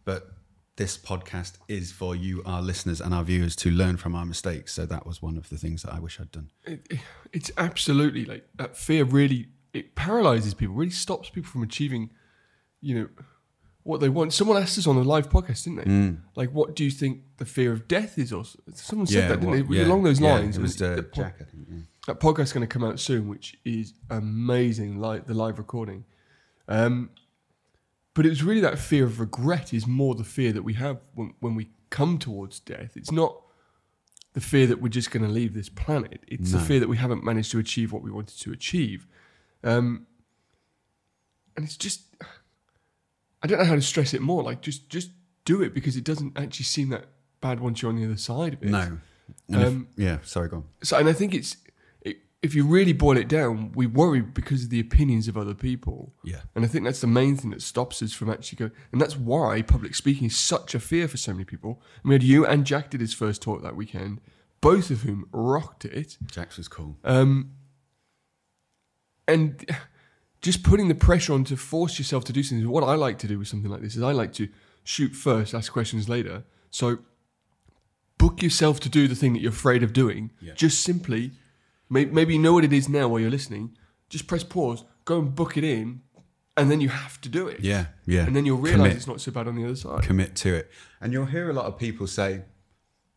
But 0.04 0.28
this 0.76 0.96
podcast 0.96 1.54
is 1.66 1.90
for 1.90 2.14
you, 2.14 2.42
our 2.46 2.62
listeners 2.62 3.00
and 3.00 3.12
our 3.12 3.24
viewers 3.24 3.56
to 3.56 3.70
learn 3.70 3.96
from 3.96 4.14
our 4.14 4.24
mistakes. 4.26 4.72
So 4.72 4.86
that 4.86 5.04
was 5.06 5.20
one 5.20 5.36
of 5.36 5.48
the 5.48 5.56
things 5.56 5.82
that 5.82 5.92
I 5.94 5.98
wish 5.98 6.20
I'd 6.20 6.30
done. 6.30 6.50
It, 6.64 6.86
it- 6.90 7.00
it's 7.32 7.50
absolutely 7.56 8.24
like 8.24 8.46
that 8.54 8.76
fear 8.76 9.02
really 9.04 9.48
it 9.74 9.94
paralyzes 9.94 10.54
people, 10.54 10.74
really 10.74 10.90
stops 10.90 11.28
people 11.28 11.50
from 11.50 11.62
achieving, 11.62 12.10
you 12.80 12.94
know, 12.98 13.08
what 13.82 14.00
they 14.00 14.08
want. 14.08 14.32
Someone 14.32 14.56
asked 14.62 14.78
us 14.78 14.86
on 14.86 14.96
a 14.96 15.02
live 15.02 15.28
podcast, 15.28 15.64
didn't 15.64 15.84
they? 15.84 16.16
Like, 16.40 16.50
what 16.52 16.74
do 16.74 16.84
you 16.84 16.90
think 16.90 17.22
the 17.36 17.44
fear 17.44 17.72
of 17.72 17.86
death 17.86 18.16
is? 18.18 18.32
Or 18.32 18.44
someone 18.72 19.06
said 19.06 19.30
that, 19.30 19.40
didn't 19.40 19.68
what- 19.68 19.76
they? 19.76 19.82
Along 19.82 20.02
those 20.04 20.20
yeah, 20.20 20.34
lines. 20.34 20.56
It 20.56 20.62
was 20.62 20.80
uh, 20.80 20.96
the 20.96 21.02
po- 21.02 21.22
Jack, 21.22 21.36
I 21.40 21.44
think. 21.44 21.66
yeah. 21.70 21.78
that 22.06 22.20
podcast's 22.20 22.52
going 22.52 22.66
to 22.66 22.72
come 22.72 22.84
out 22.84 22.98
soon, 22.98 23.28
which 23.28 23.58
is 23.64 23.92
amazing, 24.08 25.00
like 25.00 25.26
the 25.26 25.34
live 25.34 25.58
recording. 25.58 26.04
Um, 26.66 27.10
but 28.14 28.24
it 28.24 28.30
was 28.30 28.42
really 28.42 28.60
that 28.60 28.78
fear 28.78 29.04
of 29.04 29.18
regret 29.20 29.74
is 29.74 29.86
more 29.86 30.14
the 30.14 30.24
fear 30.24 30.52
that 30.52 30.62
we 30.62 30.74
have 30.74 31.00
when, 31.14 31.34
when 31.40 31.54
we 31.54 31.68
come 31.90 32.16
towards 32.16 32.60
death. 32.60 32.96
It's 32.96 33.10
not 33.10 33.36
the 34.32 34.40
fear 34.40 34.66
that 34.66 34.80
we're 34.80 34.88
just 34.88 35.10
going 35.10 35.24
to 35.24 35.28
leave 35.28 35.52
this 35.52 35.68
planet. 35.68 36.20
It's 36.26 36.52
the 36.52 36.58
fear 36.58 36.80
that 36.80 36.88
we 36.88 36.96
haven't 36.96 37.22
managed 37.24 37.50
to 37.52 37.58
achieve 37.58 37.92
what 37.92 38.02
we 38.02 38.10
wanted 38.10 38.38
to 38.40 38.52
achieve. 38.52 39.06
Um, 39.64 40.06
and 41.56 41.64
it's 41.64 41.76
just, 41.76 42.02
I 43.42 43.46
don't 43.46 43.58
know 43.58 43.64
how 43.64 43.74
to 43.74 43.82
stress 43.82 44.14
it 44.14 44.20
more. 44.20 44.42
Like, 44.42 44.60
just 44.60 44.88
just 44.88 45.10
do 45.44 45.62
it 45.62 45.74
because 45.74 45.96
it 45.96 46.04
doesn't 46.04 46.38
actually 46.38 46.64
seem 46.64 46.88
that 46.90 47.06
bad 47.40 47.60
once 47.60 47.82
you're 47.82 47.90
on 47.90 47.96
the 47.96 48.04
other 48.04 48.16
side 48.16 48.54
of 48.54 48.62
it. 48.62 48.70
No. 48.70 48.98
And 49.48 49.60
if- 49.62 49.66
Um, 49.68 49.88
yeah, 49.96 50.18
sorry, 50.22 50.48
go 50.48 50.56
on. 50.58 50.64
So, 50.82 50.96
and 50.98 51.08
I 51.08 51.12
think 51.12 51.34
it's 51.34 51.56
it, 52.02 52.18
if 52.42 52.54
you 52.54 52.64
really 52.66 52.92
boil 52.92 53.16
it 53.16 53.28
down, 53.28 53.72
we 53.72 53.86
worry 53.86 54.20
because 54.20 54.64
of 54.64 54.70
the 54.70 54.80
opinions 54.80 55.28
of 55.28 55.36
other 55.36 55.54
people. 55.54 56.14
Yeah. 56.24 56.40
And 56.54 56.64
I 56.64 56.68
think 56.68 56.84
that's 56.84 57.00
the 57.00 57.06
main 57.06 57.36
thing 57.36 57.50
that 57.50 57.62
stops 57.62 58.02
us 58.02 58.12
from 58.12 58.30
actually 58.30 58.56
going. 58.56 58.72
And 58.92 59.00
that's 59.00 59.16
why 59.16 59.62
public 59.62 59.94
speaking 59.94 60.26
is 60.26 60.36
such 60.36 60.74
a 60.74 60.80
fear 60.80 61.08
for 61.08 61.16
so 61.18 61.32
many 61.32 61.44
people. 61.44 61.80
And 62.02 62.08
we 62.10 62.14
had 62.16 62.22
you 62.22 62.44
and 62.46 62.64
Jack 62.66 62.90
did 62.90 63.00
his 63.00 63.14
first 63.14 63.40
talk 63.42 63.62
that 63.62 63.76
weekend, 63.76 64.20
both 64.60 64.90
of 64.90 65.02
whom 65.02 65.26
rocked 65.32 65.84
it. 65.84 66.18
Jax 66.30 66.56
was 66.58 66.68
cool. 66.68 66.96
Um, 67.04 67.52
and 69.26 69.64
just 70.40 70.62
putting 70.62 70.88
the 70.88 70.94
pressure 70.94 71.32
on 71.32 71.44
to 71.44 71.56
force 71.56 71.98
yourself 71.98 72.24
to 72.24 72.32
do 72.32 72.42
something. 72.42 72.68
What 72.68 72.84
I 72.84 72.94
like 72.94 73.18
to 73.20 73.26
do 73.26 73.38
with 73.38 73.48
something 73.48 73.70
like 73.70 73.80
this 73.80 73.96
is 73.96 74.02
I 74.02 74.12
like 74.12 74.32
to 74.34 74.48
shoot 74.82 75.14
first, 75.14 75.54
ask 75.54 75.72
questions 75.72 76.08
later. 76.08 76.44
So 76.70 76.98
book 78.18 78.42
yourself 78.42 78.80
to 78.80 78.88
do 78.88 79.08
the 79.08 79.14
thing 79.14 79.32
that 79.32 79.40
you're 79.40 79.52
afraid 79.52 79.82
of 79.82 79.92
doing. 79.92 80.30
Yeah. 80.40 80.54
Just 80.54 80.82
simply, 80.82 81.32
may, 81.88 82.04
maybe 82.04 82.34
you 82.34 82.38
know 82.40 82.52
what 82.52 82.64
it 82.64 82.72
is 82.72 82.88
now 82.88 83.08
while 83.08 83.20
you're 83.20 83.30
listening. 83.30 83.76
Just 84.10 84.26
press 84.26 84.44
pause, 84.44 84.84
go 85.04 85.18
and 85.18 85.34
book 85.34 85.56
it 85.56 85.64
in, 85.64 86.02
and 86.56 86.70
then 86.70 86.80
you 86.80 86.88
have 86.88 87.20
to 87.22 87.28
do 87.28 87.48
it. 87.48 87.60
Yeah, 87.60 87.86
yeah. 88.06 88.26
And 88.26 88.36
then 88.36 88.46
you'll 88.46 88.58
realize 88.58 88.78
Commit. 88.78 88.96
it's 88.96 89.06
not 89.06 89.20
so 89.20 89.32
bad 89.32 89.48
on 89.48 89.56
the 89.56 89.64
other 89.64 89.76
side. 89.76 90.02
commit 90.02 90.36
to 90.36 90.54
it. 90.54 90.70
And 91.00 91.12
you'll 91.12 91.26
hear 91.26 91.50
a 91.50 91.52
lot 91.52 91.66
of 91.66 91.78
people 91.78 92.06
say, 92.06 92.42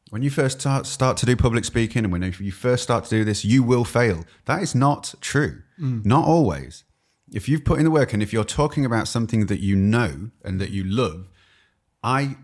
when 0.10 0.22
you 0.22 0.30
first 0.30 0.62
start, 0.62 0.86
start 0.86 1.18
to 1.18 1.26
do 1.26 1.36
public 1.36 1.66
speaking 1.66 2.04
and 2.04 2.12
when 2.12 2.22
you 2.40 2.52
first 2.52 2.84
start 2.84 3.04
to 3.06 3.10
do 3.10 3.24
this, 3.24 3.44
you 3.44 3.64
will 3.64 3.84
fail. 3.84 4.26
That 4.46 4.62
is 4.62 4.74
not 4.74 5.16
true. 5.22 5.64
Mm. 5.80 6.06
Not 6.06 6.26
always. 6.26 6.84
If 7.32 7.50
you've 7.50 7.66
put 7.66 7.80
in 7.80 7.86
the 7.86 7.92
work 7.92 8.14
and 8.14 8.24
if 8.24 8.32
you're 8.32 8.46
talking 8.46 8.86
about 8.86 9.08
something 9.08 9.48
that 9.48 9.60
you 9.60 9.76
know 9.76 10.32
and 10.44 10.62
that 10.62 10.70
you 10.70 10.84
love, 10.84 11.28
I 12.02 12.38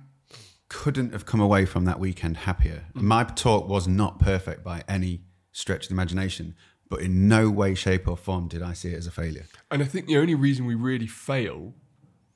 couldn't 0.67 1.13
have 1.13 1.25
come 1.25 1.39
away 1.39 1.65
from 1.65 1.85
that 1.85 1.99
weekend 1.99 2.37
happier. 2.37 2.85
Mm. 2.95 3.03
My 3.03 3.23
talk 3.23 3.67
was 3.69 3.87
not 3.87 4.19
perfect 4.19 4.63
by 4.63 4.83
any 4.87 5.21
stretch 5.51 5.85
of 5.85 5.89
the 5.89 5.95
imagination, 5.95 6.55
but 6.89 6.99
in 6.99 7.27
no 7.27 7.49
way, 7.49 7.75
shape, 7.75 8.07
or 8.07 8.17
form 8.17 8.47
did 8.47 8.61
I 8.61 8.73
see 8.73 8.89
it 8.89 8.97
as 8.97 9.07
a 9.07 9.11
failure. 9.11 9.45
And 9.71 9.81
I 9.81 9.85
think 9.85 10.07
the 10.07 10.17
only 10.17 10.35
reason 10.35 10.65
we 10.65 10.75
really 10.75 11.07
fail 11.07 11.73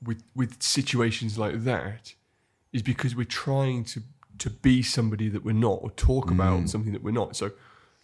with 0.02 0.22
with 0.34 0.62
situations 0.62 1.36
like 1.36 1.64
that 1.64 2.14
is 2.72 2.82
because 2.82 3.16
we're 3.16 3.24
trying 3.24 3.84
to 3.84 4.02
to 4.38 4.50
be 4.50 4.82
somebody 4.82 5.28
that 5.28 5.44
we're 5.44 5.52
not 5.52 5.80
or 5.82 5.90
talk 5.92 6.30
about 6.30 6.60
mm. 6.60 6.68
something 6.68 6.92
that 6.92 7.02
we're 7.02 7.10
not. 7.10 7.36
So, 7.36 7.52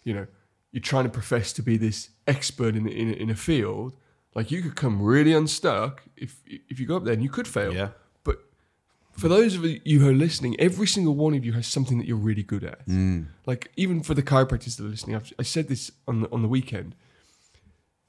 you 0.03 0.13
know, 0.13 0.27
you're 0.71 0.81
trying 0.81 1.05
to 1.05 1.09
profess 1.09 1.53
to 1.53 1.61
be 1.61 1.77
this 1.77 2.09
expert 2.27 2.75
in 2.75 2.87
in, 2.87 3.13
in 3.13 3.29
a 3.29 3.35
field. 3.35 3.95
Like 4.33 4.51
you 4.51 4.61
could 4.61 4.75
come 4.75 5.01
really 5.01 5.33
unstuck 5.33 6.03
if 6.17 6.41
if 6.45 6.79
you 6.79 6.85
go 6.85 6.97
up 6.97 7.03
there 7.05 7.13
and 7.13 7.23
you 7.23 7.29
could 7.29 7.47
fail. 7.47 7.73
Yeah. 7.73 7.89
But 8.23 8.39
for 9.11 9.29
those 9.29 9.55
of 9.55 9.65
you 9.65 9.99
who 10.01 10.09
are 10.09 10.13
listening, 10.13 10.59
every 10.59 10.87
single 10.87 11.15
one 11.15 11.33
of 11.33 11.45
you 11.45 11.53
has 11.53 11.67
something 11.67 11.97
that 11.97 12.07
you're 12.07 12.17
really 12.17 12.43
good 12.43 12.63
at. 12.63 12.85
Mm. 12.87 13.27
Like 13.45 13.71
even 13.77 14.03
for 14.03 14.13
the 14.13 14.23
chiropractors 14.23 14.75
that 14.77 14.85
are 14.85 14.89
listening, 14.89 15.15
I've, 15.15 15.31
I 15.39 15.43
said 15.43 15.69
this 15.69 15.91
on 16.07 16.21
the, 16.21 16.31
on 16.31 16.41
the 16.41 16.49
weekend. 16.49 16.95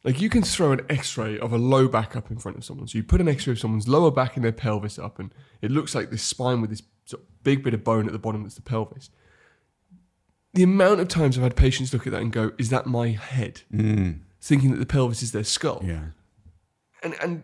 Like 0.06 0.20
you 0.20 0.28
can 0.30 0.42
throw 0.42 0.70
an 0.70 0.86
X-ray 0.88 1.36
of 1.40 1.52
a 1.52 1.58
low 1.58 1.88
back 1.88 2.14
up 2.14 2.30
in 2.30 2.38
front 2.38 2.56
of 2.56 2.64
someone. 2.64 2.86
So 2.86 2.96
you 2.96 3.02
put 3.02 3.20
an 3.20 3.28
X-ray 3.28 3.50
of 3.52 3.58
someone's 3.58 3.88
lower 3.88 4.12
back 4.12 4.36
and 4.36 4.44
their 4.44 4.52
pelvis 4.52 5.00
up, 5.00 5.18
and 5.18 5.34
it 5.60 5.72
looks 5.72 5.96
like 5.96 6.10
this 6.10 6.22
spine 6.22 6.60
with 6.60 6.70
this 6.70 6.82
sort 7.04 7.22
of 7.24 7.28
big 7.42 7.64
bit 7.64 7.74
of 7.74 7.82
bone 7.82 8.06
at 8.06 8.12
the 8.12 8.18
bottom 8.18 8.44
that's 8.44 8.54
the 8.54 8.62
pelvis. 8.62 9.10
The 10.54 10.62
amount 10.62 11.00
of 11.00 11.08
times 11.08 11.36
I've 11.36 11.42
had 11.42 11.56
patients 11.56 11.92
look 11.92 12.06
at 12.06 12.12
that 12.12 12.22
and 12.22 12.32
go, 12.32 12.52
"Is 12.56 12.70
that 12.70 12.86
my 12.86 13.08
head?" 13.08 13.62
Mm. 13.72 14.20
Thinking 14.40 14.70
that 14.70 14.78
the 14.78 14.86
pelvis 14.86 15.22
is 15.24 15.32
their 15.32 15.42
skull 15.44 15.82
Yeah. 15.84 16.04
and 17.02 17.14
and 17.20 17.42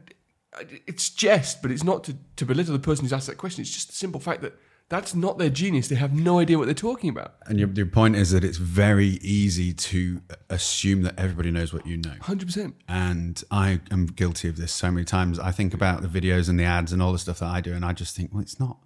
uh, 0.58 0.62
it's 0.86 1.10
jest, 1.10 1.62
but 1.62 1.72
it's 1.72 1.82
not 1.82 2.04
to, 2.04 2.16
to 2.36 2.46
belittle 2.46 2.74
the 2.74 2.78
person 2.78 3.04
who's 3.04 3.12
asked 3.12 3.26
that 3.26 3.38
question. 3.38 3.62
It's 3.62 3.72
just 3.72 3.88
the 3.88 3.94
simple 3.94 4.20
fact 4.20 4.40
that 4.42 4.56
That's 4.88 5.14
not 5.14 5.38
their 5.38 5.48
genius. 5.48 5.88
They 5.88 5.94
have 5.96 6.12
no 6.12 6.38
idea 6.38 6.58
what 6.58 6.66
they're 6.66 6.74
talking 6.74 7.08
about. 7.08 7.36
And 7.46 7.58
your, 7.58 7.68
your 7.70 7.86
point 7.86 8.14
is 8.14 8.30
that 8.32 8.44
it's 8.44 8.58
very 8.58 9.18
easy 9.22 9.72
to 9.72 10.20
assume 10.50 11.00
that 11.02 11.18
everybody 11.18 11.50
knows 11.50 11.72
what 11.72 11.86
you 11.86 11.96
know. 11.96 12.12
100%. 12.20 12.74
And 12.88 13.42
I 13.50 13.80
am 13.90 14.04
guilty 14.06 14.48
of 14.48 14.56
this 14.58 14.70
so 14.70 14.90
many 14.90 15.06
times. 15.06 15.38
I 15.38 15.50
think 15.50 15.72
about 15.72 16.02
the 16.02 16.08
videos 16.08 16.50
and 16.50 16.60
the 16.60 16.64
ads 16.64 16.92
and 16.92 17.00
all 17.00 17.12
the 17.12 17.18
stuff 17.18 17.38
that 17.38 17.48
I 17.48 17.62
do, 17.62 17.72
and 17.72 17.84
I 17.86 17.94
just 17.94 18.14
think, 18.14 18.34
well, 18.34 18.42
it's 18.42 18.60
not, 18.60 18.76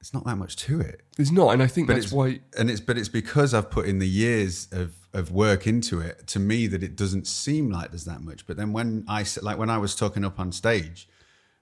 it's 0.00 0.14
not 0.14 0.24
that 0.24 0.36
much 0.36 0.56
to 0.56 0.80
it. 0.80 1.02
It's 1.18 1.30
not. 1.30 1.50
And 1.52 1.62
I 1.62 1.66
think 1.66 1.88
But 1.88 1.94
that's 1.94 2.06
it's 2.06 2.12
why. 2.14 2.40
and 2.56 2.70
it's 2.70 2.80
but 2.80 2.96
it's 2.96 3.08
because 3.08 3.52
I've 3.52 3.68
put 3.70 3.86
in 3.86 3.98
the 3.98 4.08
years 4.08 4.68
of 4.72 4.94
of 5.12 5.30
work 5.32 5.66
into 5.66 6.00
it. 6.00 6.26
To 6.28 6.38
me, 6.38 6.68
that 6.68 6.82
it 6.82 6.94
doesn't 6.96 7.26
seem 7.26 7.68
like 7.70 7.90
there's 7.90 8.04
that 8.04 8.22
much. 8.22 8.46
But 8.46 8.56
then 8.56 8.72
when 8.72 9.04
I 9.08 9.26
like 9.42 9.58
when 9.58 9.68
I 9.70 9.76
was 9.78 9.94
talking 9.96 10.24
up 10.24 10.38
on 10.38 10.52
stage, 10.52 11.08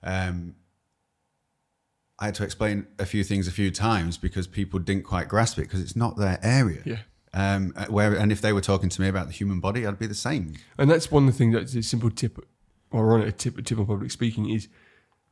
um, 0.02 0.54
I 2.18 2.26
had 2.26 2.34
to 2.36 2.44
explain 2.44 2.86
a 2.98 3.04
few 3.06 3.22
things 3.24 3.46
a 3.46 3.50
few 3.52 3.70
times 3.70 4.16
because 4.16 4.46
people 4.46 4.78
didn't 4.80 5.04
quite 5.04 5.28
grasp 5.28 5.58
it 5.58 5.62
because 5.62 5.80
it's 5.80 5.96
not 5.96 6.16
their 6.16 6.38
area. 6.42 6.80
Yeah. 6.84 6.98
Um, 7.34 7.74
uh, 7.76 7.86
where 7.86 8.14
and 8.14 8.32
if 8.32 8.40
they 8.40 8.52
were 8.54 8.62
talking 8.62 8.88
to 8.88 9.00
me 9.02 9.08
about 9.08 9.26
the 9.26 9.32
human 9.34 9.60
body, 9.60 9.86
I'd 9.86 9.98
be 9.98 10.06
the 10.06 10.14
same. 10.14 10.54
And 10.78 10.90
that's 10.90 11.10
one 11.10 11.26
of 11.26 11.32
the 11.32 11.36
things 11.36 11.54
that's 11.54 11.74
a 11.74 11.82
simple 11.82 12.10
tip, 12.10 12.38
or 12.90 13.12
on 13.14 13.20
a 13.20 13.30
tip, 13.32 13.58
a 13.58 13.62
tip 13.62 13.78
on 13.78 13.84
public 13.86 14.10
speaking 14.10 14.48
is 14.48 14.68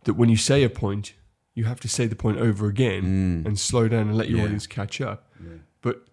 that 0.05 0.15
when 0.15 0.29
you 0.29 0.37
say 0.37 0.63
a 0.63 0.69
point, 0.69 1.15
you 1.55 1.65
have 1.65 1.81
to 1.81 1.89
say 1.89 2.07
the 2.07 2.17
point 2.17 2.37
over 2.39 2.67
again 2.67 3.45
and 3.47 3.59
slow 3.59 3.89
down 3.89 4.09
and 4.09 4.17
let 4.19 4.29
your 4.29 4.39
Yeah. 4.41 4.45
audience 4.45 4.67
catch 4.67 5.01
up. 5.01 5.33
But 5.81 6.05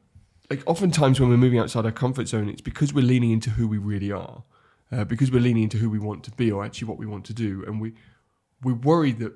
like 0.49 0.63
oftentimes 0.65 1.19
when 1.19 1.29
we're 1.29 1.37
moving 1.37 1.59
outside 1.59 1.85
our 1.85 1.91
comfort 1.91 2.27
zone, 2.29 2.47
it's 2.47 2.61
because 2.61 2.93
we're 2.93 3.03
leaning 3.03 3.31
into 3.31 3.49
who 3.49 3.67
we 3.67 3.77
really 3.77 4.11
are, 4.13 4.43
uh, 4.93 5.03
because 5.03 5.29
we're 5.31 5.41
leaning 5.41 5.63
into 5.63 5.77
who 5.79 5.89
we 5.89 5.99
want 5.99 6.23
to 6.25 6.31
be 6.31 6.49
or 6.51 6.63
actually 6.63 6.87
what 6.87 6.97
we 6.97 7.05
want 7.05 7.25
to 7.25 7.33
do, 7.33 7.65
and 7.67 7.81
we 7.81 7.93
we're 8.63 8.75
worried 8.75 9.19
that 9.19 9.33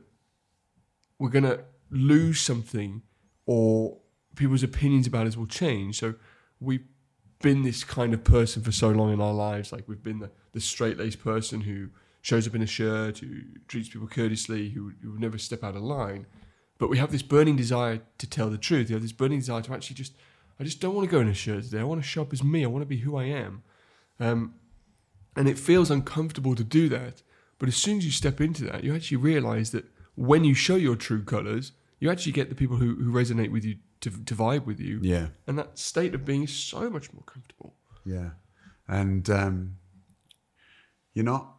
we're 1.20 1.30
going 1.30 1.44
to 1.44 1.64
lose 1.90 2.42
something 2.42 3.02
or 3.46 3.98
people's 4.36 4.64
opinions 4.64 5.08
about 5.08 5.28
us 5.28 5.38
will 5.38 5.48
change. 5.48 6.00
So 6.00 6.16
we've 6.60 6.86
been 7.42 7.64
this 7.64 7.84
kind 7.84 8.14
of 8.14 8.24
person 8.24 8.64
for 8.64 8.72
so 8.72 8.90
long 8.90 9.14
in 9.14 9.22
our 9.22 9.34
lives. 9.34 9.72
Like 9.72 9.88
we've 9.88 10.04
been 10.04 10.20
the, 10.20 10.32
the 10.52 10.60
straight 10.60 10.98
laced 10.98 11.24
person 11.24 11.62
who 11.62 11.90
shows 12.22 12.48
up 12.48 12.56
in 12.56 12.62
a 12.62 12.68
shirt, 12.68 13.20
who 13.20 13.42
treats 13.68 13.90
people 13.90 14.08
courteously, 14.08 14.70
who, 14.70 14.94
who 15.02 15.12
would 15.12 15.22
never 15.22 15.38
step 15.38 15.64
out 15.64 15.76
of 15.76 15.84
line. 15.84 16.26
But 16.78 16.90
we 16.90 16.98
have 16.98 17.12
this 17.12 17.22
burning 17.22 17.56
desire 17.56 18.02
to 18.18 18.30
tell 18.30 18.50
the 18.50 18.58
truth. 18.58 18.90
We 18.90 18.94
have 18.94 19.02
this 19.02 19.12
burning 19.12 19.40
desire 19.40 19.62
to 19.62 19.74
actually 19.74 19.96
just, 19.96 20.14
I 20.60 20.64
just 20.64 20.82
don't 20.82 20.96
want 20.96 21.08
to 21.08 21.12
go 21.12 21.22
in 21.22 21.28
a 21.28 21.34
shirt 21.34 21.64
today. 21.64 21.80
I 21.80 21.84
want 21.84 22.02
to 22.02 22.08
show 22.08 22.24
up 22.24 22.34
as 22.34 22.44
me. 22.44 22.64
I 22.64 22.68
want 22.68 22.82
to 22.82 22.88
be 22.88 22.98
who 22.98 23.16
I 23.16 23.26
am. 23.26 23.64
Um, 24.20 24.56
and 25.36 25.48
it 25.48 25.60
feels 25.60 25.92
uncomfortable 25.92 26.56
to 26.56 26.64
do 26.64 26.90
that. 26.90 27.22
But 27.60 27.70
as 27.70 27.76
soon 27.76 28.00
as 28.00 28.06
you 28.06 28.12
step 28.12 28.42
into 28.42 28.64
that, 28.66 28.84
you 28.84 28.94
actually 28.96 29.18
realize 29.18 29.72
that 29.72 29.86
when 30.16 30.44
you 30.44 30.54
show 30.54 30.76
your 30.76 30.96
true 30.96 31.24
colors, 31.24 31.72
you 32.00 32.10
actually 32.10 32.32
get 32.32 32.50
the 32.50 32.56
people 32.56 32.78
who, 32.78 32.96
who 32.96 33.12
resonate 33.12 33.52
with 33.52 33.64
you 33.64 33.78
to, 34.02 34.10
to 34.10 34.36
vibe 34.36 34.66
with 34.66 34.80
you. 34.80 35.00
Yeah. 35.02 35.28
And 35.48 35.58
that 35.58 35.78
state 35.78 36.14
of 36.14 36.26
being 36.26 36.44
is 36.44 36.54
so 36.54 36.90
much 36.90 37.12
more 37.14 37.24
comfortable. 37.24 37.76
Yeah. 38.06 38.32
And 38.88 39.30
um, 39.30 39.78
you're 41.14 41.26
not, 41.26 41.54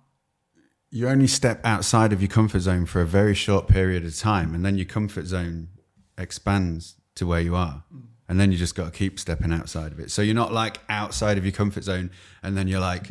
you 0.91 1.09
only 1.09 1.27
step 1.27 1.61
outside 1.65 2.13
of 2.13 2.23
your 2.23 2.29
comfort 2.29 2.61
zone 2.61 2.87
for 2.87 3.01
a 3.01 3.07
very 3.07 3.35
short 3.35 3.67
period 3.69 4.05
of 4.05 4.17
time, 4.17 4.55
and 4.55 4.65
then 4.65 4.77
your 4.77 4.87
comfort 4.87 5.27
zone 5.27 5.69
expands 6.17 6.97
to 7.17 7.27
where 7.27 7.41
you 7.41 7.57
are. 7.57 7.83
And 8.29 8.41
then 8.41 8.53
you 8.53 8.59
just 8.59 8.75
got 8.75 8.87
to 8.87 8.91
keep 8.91 9.19
stepping 9.19 9.53
outside 9.53 9.93
of 9.93 10.01
it. 10.01 10.11
So 10.11 10.23
you're 10.23 10.35
not 10.35 10.53
like 10.53 10.81
outside 10.89 11.39
of 11.39 11.45
your 11.45 11.53
comfort 11.53 11.85
zone, 11.85 12.11
and 12.43 12.57
then 12.57 12.69
you're 12.69 12.81
like 12.81 13.09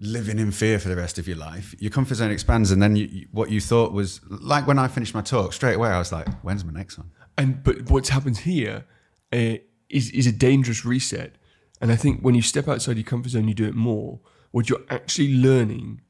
living 0.00 0.38
in 0.38 0.50
fear 0.52 0.78
for 0.78 0.88
the 0.88 0.96
rest 0.96 1.18
of 1.18 1.26
your 1.26 1.36
life. 1.36 1.74
Your 1.78 1.90
comfort 1.90 2.16
zone 2.16 2.30
expands, 2.30 2.70
and 2.70 2.80
then 2.82 2.96
you, 2.96 3.06
you- 3.06 3.28
what 3.32 3.50
you 3.50 3.60
thought 3.60 3.92
was 3.92 4.20
like 4.28 4.66
when 4.66 4.78
I 4.78 4.88
finished 4.88 5.14
my 5.14 5.22
talk 5.22 5.52
straight 5.52 5.74
away, 5.74 5.90
I 5.90 5.98
was 5.98 6.12
like, 6.12 6.28
"When's 6.44 6.64
my 6.64 6.72
next 6.72 6.98
one?" 6.98 7.10
And 7.36 7.62
but 7.62 7.90
what's 7.90 8.08
happened 8.10 8.38
here 8.38 8.84
uh, 9.32 9.54
is 9.88 10.10
is 10.10 10.26
a 10.26 10.32
dangerous 10.32 10.84
reset. 10.84 11.36
And 11.80 11.92
I 11.92 11.96
think 11.96 12.20
when 12.22 12.34
you 12.34 12.42
step 12.42 12.66
outside 12.68 12.96
your 12.96 13.04
comfort 13.04 13.30
zone, 13.30 13.46
you 13.48 13.54
do 13.54 13.66
it 13.66 13.74
more. 13.74 14.20
What 14.50 14.68
you're 14.68 14.82
actually 14.90 15.34
learning 15.34 16.00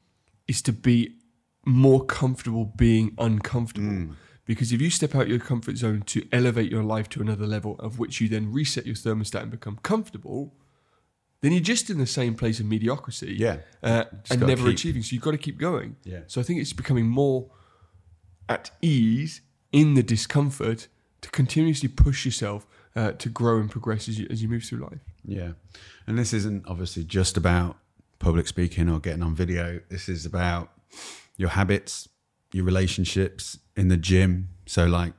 is 0.47 0.61
to 0.63 0.73
be 0.73 1.17
more 1.65 2.03
comfortable 2.05 2.65
being 2.65 3.13
uncomfortable. 3.19 4.15
Because 4.45 4.71
if 4.73 4.81
you 4.81 4.89
step 4.89 5.13
out 5.13 5.27
your 5.27 5.37
comfort 5.37 5.77
zone 5.77 6.01
to 6.07 6.27
elevate 6.31 6.71
your 6.71 6.81
life 6.81 7.07
to 7.09 7.21
another 7.21 7.45
level, 7.45 7.75
of 7.77 7.99
which 7.99 8.19
you 8.19 8.27
then 8.27 8.51
reset 8.51 8.87
your 8.87 8.95
thermostat 8.95 9.43
and 9.43 9.51
become 9.51 9.77
comfortable, 9.83 10.55
then 11.41 11.51
you're 11.51 11.61
just 11.61 11.89
in 11.89 11.97
the 11.97 12.05
same 12.07 12.35
place 12.35 12.59
of 12.59 12.65
mediocrity. 12.65 13.35
Yeah. 13.37 13.57
uh, 13.81 14.05
and 14.29 14.41
never 14.41 14.63
keep- 14.65 14.73
achieving. 14.73 15.03
So 15.03 15.13
you've 15.13 15.23
got 15.23 15.31
to 15.31 15.37
keep 15.37 15.57
going. 15.57 15.95
Yeah. 16.03 16.21
So 16.27 16.41
I 16.41 16.43
think 16.43 16.59
it's 16.59 16.73
becoming 16.73 17.07
more 17.07 17.49
at 18.47 18.71
ease 18.81 19.41
in 19.71 19.93
the 19.93 20.03
discomfort 20.03 20.87
to 21.21 21.29
continuously 21.29 21.87
push 21.89 22.25
yourself 22.25 22.65
uh, 22.95 23.11
to 23.13 23.29
grow 23.29 23.59
and 23.59 23.69
progress 23.69 24.07
as 24.09 24.19
you, 24.19 24.27
as 24.29 24.41
you 24.41 24.49
move 24.49 24.63
through 24.63 24.79
life. 24.79 24.99
Yeah. 25.23 25.51
And 26.07 26.17
this 26.17 26.33
isn't 26.33 26.65
obviously 26.67 27.03
just 27.03 27.37
about 27.37 27.77
public 28.17 28.47
speaking 28.47 28.89
or 28.89 28.99
getting 28.99 29.21
on 29.23 29.35
video. 29.35 29.79
This 29.89 30.09
is 30.09 30.25
about 30.25 30.71
your 31.37 31.49
habits, 31.49 32.09
your 32.51 32.65
relationships 32.65 33.59
in 33.77 33.87
the 33.89 33.97
gym. 33.97 34.49
So, 34.65 34.85
like, 34.87 35.13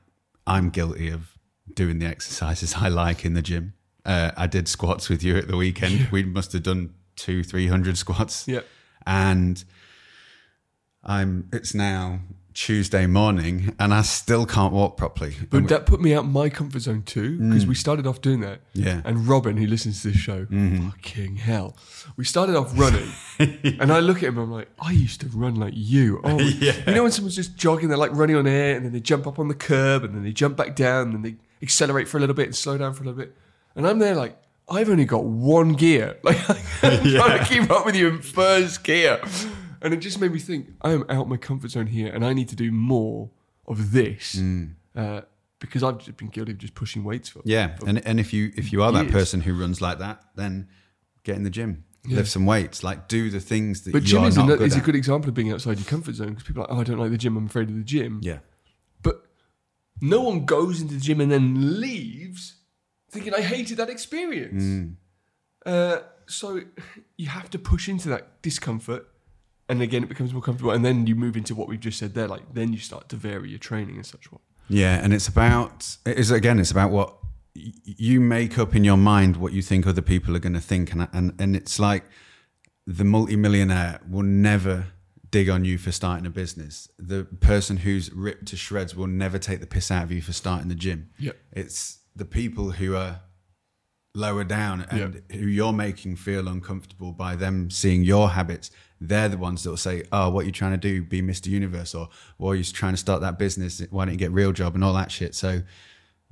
I'm 0.45 0.69
guilty 0.69 1.09
of 1.09 1.37
doing 1.73 1.99
the 1.99 2.05
exercises 2.05 2.75
I 2.77 2.89
like 2.89 3.25
in 3.25 3.33
the 3.33 3.41
gym. 3.41 3.73
Uh, 4.05 4.31
I 4.37 4.47
did 4.47 4.67
squats 4.67 5.09
with 5.09 5.23
you 5.23 5.37
at 5.37 5.47
the 5.47 5.57
weekend. 5.57 6.09
We 6.11 6.23
must 6.23 6.53
have 6.53 6.63
done 6.63 6.93
two, 7.15 7.43
300 7.43 7.97
squats. 7.97 8.47
Yeah. 8.47 8.61
And 9.05 9.63
I'm, 11.03 11.49
it's 11.51 11.73
now 11.73 12.19
Tuesday 12.53 13.05
morning 13.07 13.73
and 13.79 13.93
I 13.93 14.01
still 14.01 14.45
can't 14.45 14.73
walk 14.73 14.97
properly. 14.97 15.35
But 15.49 15.67
that 15.69 15.85
put 15.85 16.01
me 16.01 16.13
out 16.13 16.25
my 16.27 16.49
comfort 16.49 16.79
zone 16.81 17.03
too, 17.03 17.37
because 17.39 17.65
we 17.65 17.75
started 17.75 18.05
off 18.05 18.21
doing 18.21 18.41
that. 18.41 18.59
Yeah. 18.73 19.01
And 19.05 19.27
Robin, 19.27 19.55
who 19.57 19.65
listens 19.67 20.01
to 20.01 20.09
this 20.09 20.17
show, 20.17 20.45
fucking 20.47 21.37
hell, 21.37 21.75
we 22.17 22.25
started 22.25 22.55
off 22.55 22.77
running, 22.77 23.09
and 23.79 23.91
I 23.93 23.99
look 23.99 24.17
at 24.17 24.23
him, 24.23 24.37
I'm 24.37 24.51
like, 24.51 24.67
I 24.79 24.91
used 24.91 25.21
to 25.21 25.27
run 25.27 25.55
like 25.55 25.73
you. 25.75 26.19
Oh, 26.25 26.39
Yeah. 26.39 26.73
you 26.87 26.93
know 26.95 27.03
when 27.03 27.11
someone's 27.11 27.35
just 27.35 27.55
jogging, 27.55 27.87
they're 27.89 27.97
like 27.97 28.13
running 28.13 28.35
on 28.35 28.45
air, 28.47 28.75
and 28.75 28.85
then 28.85 28.91
they 28.91 28.99
jump 28.99 29.27
up 29.27 29.39
on 29.39 29.47
the 29.47 29.55
curb, 29.55 30.03
and 30.03 30.13
then 30.13 30.23
they 30.23 30.31
jump 30.33 30.57
back 30.57 30.75
down, 30.75 31.07
and 31.07 31.13
then 31.13 31.21
they 31.21 31.35
accelerate 31.63 32.07
for 32.09 32.17
a 32.17 32.19
little 32.19 32.35
bit 32.35 32.47
and 32.47 32.55
slow 32.55 32.77
down 32.77 32.93
for 32.93 33.03
a 33.03 33.05
little 33.05 33.17
bit, 33.19 33.35
and 33.75 33.87
I'm 33.87 33.99
there 33.99 34.15
like. 34.15 34.37
I've 34.69 34.87
only 34.89 35.03
got 35.03 35.25
one 35.25 35.73
gear. 35.73 36.17
Like 36.23 36.37
I'm 36.49 36.57
trying 37.11 37.39
to 37.39 37.45
keep 37.45 37.69
up 37.69 37.85
with 37.85 37.93
you 37.93 38.07
in 38.07 38.21
first 38.21 38.85
gear. 38.85 39.19
And 39.81 39.93
it 39.93 39.97
just 39.97 40.21
made 40.21 40.31
me 40.31 40.39
think, 40.39 40.67
I 40.81 40.91
am 40.91 41.03
out 41.09 41.27
my 41.27 41.35
comfort 41.35 41.71
zone 41.71 41.87
here 41.87 42.07
and 42.13 42.23
I 42.23 42.31
need 42.31 42.47
to 42.49 42.55
do 42.55 42.71
more 42.71 43.31
of 43.67 43.91
this. 43.91 44.39
Uh, 44.95 45.21
because 45.59 45.83
I've 45.83 45.97
just 45.97 46.15
been 46.15 46.29
guilty 46.29 46.53
of 46.53 46.57
just 46.57 46.73
pushing 46.73 47.03
weights 47.03 47.27
for 47.27 47.41
Yeah, 47.43 47.75
and 47.85 48.05
and 48.07 48.17
if 48.17 48.31
you 48.31 48.53
if 48.55 48.71
you 48.71 48.81
are 48.81 48.93
that 48.93 49.09
person 49.09 49.41
who 49.41 49.59
runs 49.59 49.81
like 49.81 49.99
that, 49.99 50.23
then 50.35 50.69
get 51.23 51.35
in 51.35 51.43
the 51.43 51.49
gym, 51.49 51.83
lift 52.07 52.29
some 52.29 52.45
weights, 52.45 52.81
like 52.81 53.09
do 53.09 53.29
the 53.29 53.41
things 53.41 53.81
that 53.81 53.91
But 53.91 54.03
gym 54.03 54.23
is, 54.23 54.37
a, 54.37 54.43
good 54.43 54.61
is 54.61 54.77
a 54.77 54.81
good 54.81 54.95
example 54.95 55.27
of 55.29 55.35
being 55.35 55.51
outside 55.51 55.79
your 55.79 55.85
comfort 55.87 56.15
zone 56.15 56.29
because 56.29 56.43
people 56.43 56.63
are 56.63 56.67
like, 56.67 56.77
oh, 56.77 56.79
I 56.79 56.83
don't 56.85 56.97
like 56.97 57.11
the 57.11 57.17
gym, 57.17 57.35
I'm 57.35 57.47
afraid 57.47 57.67
of 57.69 57.75
the 57.75 57.83
gym. 57.83 58.21
yeah, 58.23 58.39
But 59.03 59.21
no 59.99 60.21
one 60.21 60.45
goes 60.45 60.79
into 60.81 60.93
the 60.93 60.99
gym 61.01 61.19
and 61.19 61.29
then 61.31 61.81
leaves 61.81 62.55
thinking, 63.11 63.33
I 63.33 63.41
hated 63.41 63.77
that 63.77 63.89
experience. 63.89 64.63
Mm. 64.63 64.95
Uh, 65.65 65.99
so 66.27 66.61
you 67.17 67.27
have 67.27 67.49
to 67.51 67.59
push 67.59 67.87
into 67.89 68.09
that 68.09 68.41
discomfort. 68.41 69.07
And 69.69 69.81
again, 69.81 70.03
it 70.03 70.09
becomes 70.09 70.33
more 70.33 70.41
comfortable. 70.41 70.71
And 70.71 70.83
then 70.83 71.07
you 71.07 71.15
move 71.15 71.37
into 71.37 71.55
what 71.55 71.67
we've 71.67 71.79
just 71.79 71.99
said 71.99 72.13
there. 72.13 72.27
Like, 72.27 72.53
then 72.53 72.73
you 72.73 72.79
start 72.79 73.09
to 73.09 73.15
vary 73.15 73.49
your 73.49 73.59
training 73.59 73.95
and 73.95 74.05
such. 74.05 74.31
What? 74.31 74.41
yeah, 74.71 74.99
and 75.03 75.13
it's 75.13 75.27
about 75.27 75.97
it 76.05 76.17
is 76.17 76.31
again, 76.31 76.59
it's 76.59 76.71
about 76.71 76.91
what 76.91 77.17
you 77.53 78.21
make 78.21 78.57
up 78.57 78.73
in 78.73 78.85
your 78.85 78.97
mind 78.97 79.35
what 79.35 79.51
you 79.51 79.61
think 79.61 79.85
other 79.85 80.01
people 80.01 80.35
are 80.35 80.39
going 80.39 80.53
to 80.53 80.61
think, 80.61 80.93
and 80.93 81.07
and 81.13 81.33
and 81.39 81.55
it's 81.55 81.79
like 81.79 82.05
the 82.87 83.03
multimillionaire 83.03 83.99
will 84.09 84.23
never 84.23 84.87
dig 85.29 85.49
on 85.49 85.63
you 85.63 85.77
for 85.77 85.91
starting 85.91 86.25
a 86.25 86.29
business. 86.29 86.89
The 86.97 87.23
person 87.23 87.77
who's 87.77 88.11
ripped 88.11 88.47
to 88.47 88.57
shreds 88.57 88.95
will 88.95 89.07
never 89.07 89.37
take 89.37 89.61
the 89.61 89.67
piss 89.67 89.89
out 89.89 90.03
of 90.03 90.11
you 90.11 90.21
for 90.21 90.33
starting 90.33 90.67
the 90.67 90.75
gym. 90.75 91.09
Yep. 91.19 91.37
It's 91.53 91.99
the 92.15 92.25
people 92.25 92.71
who 92.71 92.95
are 92.95 93.21
lower 94.13 94.43
down 94.43 94.81
and 94.91 95.21
who 95.31 95.47
you're 95.47 95.71
making 95.71 96.17
feel 96.17 96.47
uncomfortable 96.47 97.13
by 97.13 97.35
them 97.35 97.69
seeing 97.69 98.03
your 98.03 98.31
habits. 98.31 98.69
They're 98.99 99.29
the 99.29 99.37
ones 99.37 99.63
that 99.63 99.69
will 99.69 99.77
say, 99.77 100.03
"Oh, 100.11 100.29
what 100.29 100.43
are 100.43 100.45
you 100.45 100.51
trying 100.51 100.71
to 100.71 100.77
do? 100.77 101.01
Be 101.03 101.21
Mr. 101.21 101.47
Universe, 101.47 101.95
or 101.95 102.09
or 102.37 102.55
you're 102.55 102.63
trying 102.65 102.93
to 102.93 102.97
start 102.97 103.21
that 103.21 103.39
business? 103.39 103.81
Why 103.89 104.05
don't 104.05 104.13
you 104.13 104.19
get 104.19 104.29
a 104.29 104.33
real 104.33 104.51
job 104.51 104.75
and 104.75 104.83
all 104.83 104.93
that 104.93 105.11
shit?" 105.11 105.33
So 105.33 105.61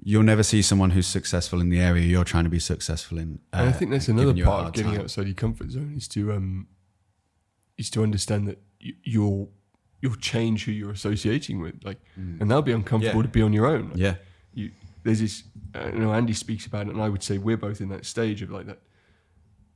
you'll 0.02 0.24
never 0.24 0.44
see 0.44 0.62
someone 0.62 0.92
who's 0.92 1.08
successful 1.08 1.60
in 1.62 1.70
the 1.70 1.80
area 1.80 2.04
you're 2.06 2.24
trying 2.24 2.46
to 2.46 2.50
be 2.50 2.60
successful 2.60 3.18
in. 3.18 3.40
And 3.52 3.68
I 3.68 3.70
uh, 3.70 3.74
think 3.74 3.92
that's 3.92 4.08
another 4.08 4.34
part 4.44 4.68
of 4.68 4.74
getting 4.74 4.92
time. 4.92 5.02
outside 5.02 5.26
your 5.26 5.36
comfort 5.36 5.72
zone 5.72 5.94
is 5.98 6.08
to 6.10 6.34
um, 6.34 6.68
is 7.78 7.90
to 7.92 8.04
understand 8.04 8.48
that 8.48 8.62
you, 8.80 8.94
you'll 9.04 9.52
you'll 10.02 10.16
change 10.16 10.66
who 10.66 10.72
you're 10.72 10.92
associating 10.92 11.60
with, 11.60 11.76
like, 11.84 12.00
and 12.16 12.50
that'll 12.50 12.62
be 12.62 12.72
uncomfortable 12.72 13.20
Yeah. 13.20 13.24
to 13.24 13.30
be 13.30 13.42
on 13.42 13.52
your 13.52 13.66
own. 13.66 13.90
Like, 13.90 13.98
Yeah, 13.98 14.16
you, 14.54 14.72
there's 15.04 15.20
this. 15.20 15.44
Uh, 15.74 15.90
you 15.94 16.00
know, 16.00 16.14
Andy 16.14 16.34
speaks 16.34 16.66
about 16.66 16.88
it, 16.88 16.94
and 16.94 17.02
I 17.02 17.10
would 17.10 17.24
say 17.24 17.38
we're 17.38 17.58
both 17.58 17.82
in 17.82 17.90
that 17.90 18.06
stage 18.06 18.42
of 18.42 18.50
like 18.50 18.66
that 18.66 18.80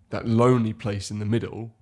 that 0.10 0.28
lonely 0.28 0.74
place 0.74 1.12
in 1.12 1.20
the 1.20 1.26
middle. 1.26 1.76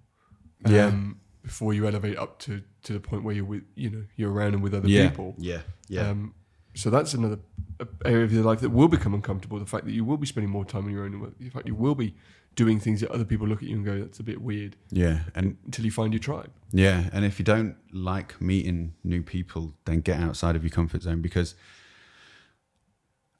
Yeah. 0.67 0.87
Um, 0.87 1.21
before 1.43 1.73
you 1.73 1.87
elevate 1.87 2.17
up 2.17 2.39
to 2.39 2.61
to 2.83 2.93
the 2.93 2.99
point 2.99 3.23
where 3.23 3.33
you're 3.33 3.45
with 3.45 3.63
you 3.75 3.89
know 3.89 4.03
you're 4.15 4.31
around 4.31 4.53
and 4.53 4.63
with 4.63 4.73
other 4.73 4.87
yeah, 4.87 5.09
people. 5.09 5.35
yeah, 5.37 5.61
yeah. 5.87 6.09
Um, 6.09 6.33
so 6.73 6.89
that's 6.89 7.13
another 7.13 7.39
uh, 7.79 7.85
area 8.05 8.23
of 8.23 8.31
your 8.31 8.43
life 8.43 8.61
that 8.61 8.69
will 8.69 8.87
become 8.87 9.13
uncomfortable. 9.13 9.59
The 9.59 9.65
fact 9.65 9.85
that 9.85 9.91
you 9.91 10.05
will 10.05 10.17
be 10.17 10.27
spending 10.27 10.49
more 10.49 10.65
time 10.65 10.85
on 10.85 10.91
your 10.91 11.03
own. 11.03 11.33
The 11.39 11.49
fact 11.49 11.67
you 11.67 11.75
will 11.75 11.95
be 11.95 12.15
doing 12.55 12.79
things 12.79 13.01
that 13.01 13.11
other 13.11 13.25
people 13.25 13.47
look 13.47 13.61
at 13.61 13.69
you 13.69 13.75
and 13.75 13.85
go, 13.85 13.99
"That's 13.99 14.19
a 14.19 14.23
bit 14.23 14.41
weird." 14.41 14.75
Yeah, 14.89 15.21
and 15.35 15.57
until 15.65 15.85
you 15.85 15.91
find 15.91 16.13
your 16.13 16.19
tribe. 16.19 16.51
Yeah, 16.71 17.09
and 17.11 17.25
if 17.25 17.39
you 17.39 17.45
don't 17.45 17.75
like 17.91 18.39
meeting 18.39 18.93
new 19.03 19.23
people, 19.23 19.73
then 19.85 20.01
get 20.01 20.19
outside 20.19 20.55
of 20.55 20.63
your 20.63 20.71
comfort 20.71 21.03
zone 21.03 21.21
because 21.21 21.55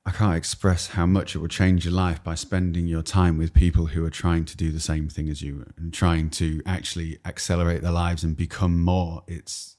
I 0.04 0.12
can't 0.12 0.36
express 0.36 0.88
how 0.88 1.06
much 1.06 1.36
it 1.36 1.40
will 1.40 1.48
change 1.48 1.86
your 1.86 1.94
life 1.94 2.24
by 2.24 2.34
spending 2.34 2.88
your 2.88 3.04
time 3.04 3.38
with 3.38 3.54
people 3.54 3.88
who 3.88 4.04
are 4.04 4.10
trying 4.10 4.46
to 4.46 4.58
do 4.58 4.72
the 4.72 4.80
same 4.80 5.08
thing 5.08 5.30
as 5.30 5.44
you 5.44 5.66
and 5.78 5.94
trying 5.94 6.32
to 6.32 6.62
actually 6.66 7.20
accelerate 7.24 7.84
their 7.84 7.92
lives 7.92 8.24
and 8.24 8.36
become 8.36 8.82
more. 8.82 9.24
It's 9.28 9.78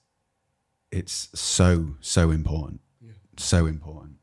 it's 0.93 1.29
so 1.35 1.97
so 2.01 2.31
important, 2.31 2.83
yeah. 3.01 3.13
so 3.37 3.67
important. 3.67 4.17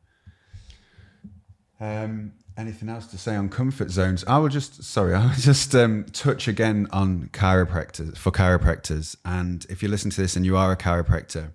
Um, 1.81 2.33
anything 2.55 2.87
else 2.87 3.07
to 3.07 3.17
say 3.17 3.35
on 3.35 3.49
comfort 3.49 3.91
zones? 3.91 4.23
I 4.25 4.37
will 4.37 4.49
just 4.49 4.81
sorry, 4.83 5.13
I'll 5.15 5.35
just 5.35 5.75
um, 5.75 6.05
touch 6.13 6.47
again 6.47 6.87
on 6.91 7.29
chiropractors 7.33 8.17
for 8.17 8.31
chiropractors. 8.31 9.17
And 9.25 9.65
if 9.69 9.83
you 9.83 9.89
listen 9.89 10.11
to 10.11 10.21
this 10.21 10.37
and 10.37 10.45
you 10.45 10.55
are 10.55 10.71
a 10.71 10.77
chiropractor, 10.77 11.51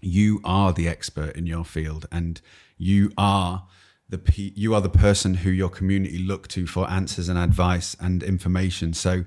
you 0.00 0.40
are 0.44 0.72
the 0.72 0.88
expert 0.88 1.36
in 1.36 1.46
your 1.46 1.64
field, 1.66 2.06
and 2.10 2.40
you 2.80 3.12
are 3.18 3.66
the 4.08 4.20
you 4.56 4.74
are 4.74 4.80
the 4.80 4.88
person 4.88 5.34
who 5.34 5.50
your 5.50 5.68
community 5.68 6.18
look 6.18 6.48
to 6.48 6.66
for 6.66 6.90
answers 6.90 7.28
and 7.28 7.38
advice 7.38 7.94
and 8.00 8.22
information. 8.22 8.92
So 8.94 9.24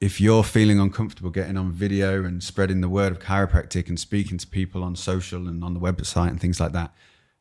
if 0.00 0.20
you're 0.20 0.44
feeling 0.44 0.78
uncomfortable 0.78 1.30
getting 1.30 1.56
on 1.56 1.72
video 1.72 2.24
and 2.24 2.42
spreading 2.42 2.80
the 2.80 2.88
word 2.88 3.10
of 3.10 3.18
chiropractic 3.18 3.88
and 3.88 3.98
speaking 3.98 4.38
to 4.38 4.46
people 4.46 4.84
on 4.84 4.94
social 4.94 5.48
and 5.48 5.64
on 5.64 5.74
the 5.74 5.80
website 5.80 6.28
and 6.28 6.40
things 6.40 6.60
like 6.60 6.72
that, 6.72 6.94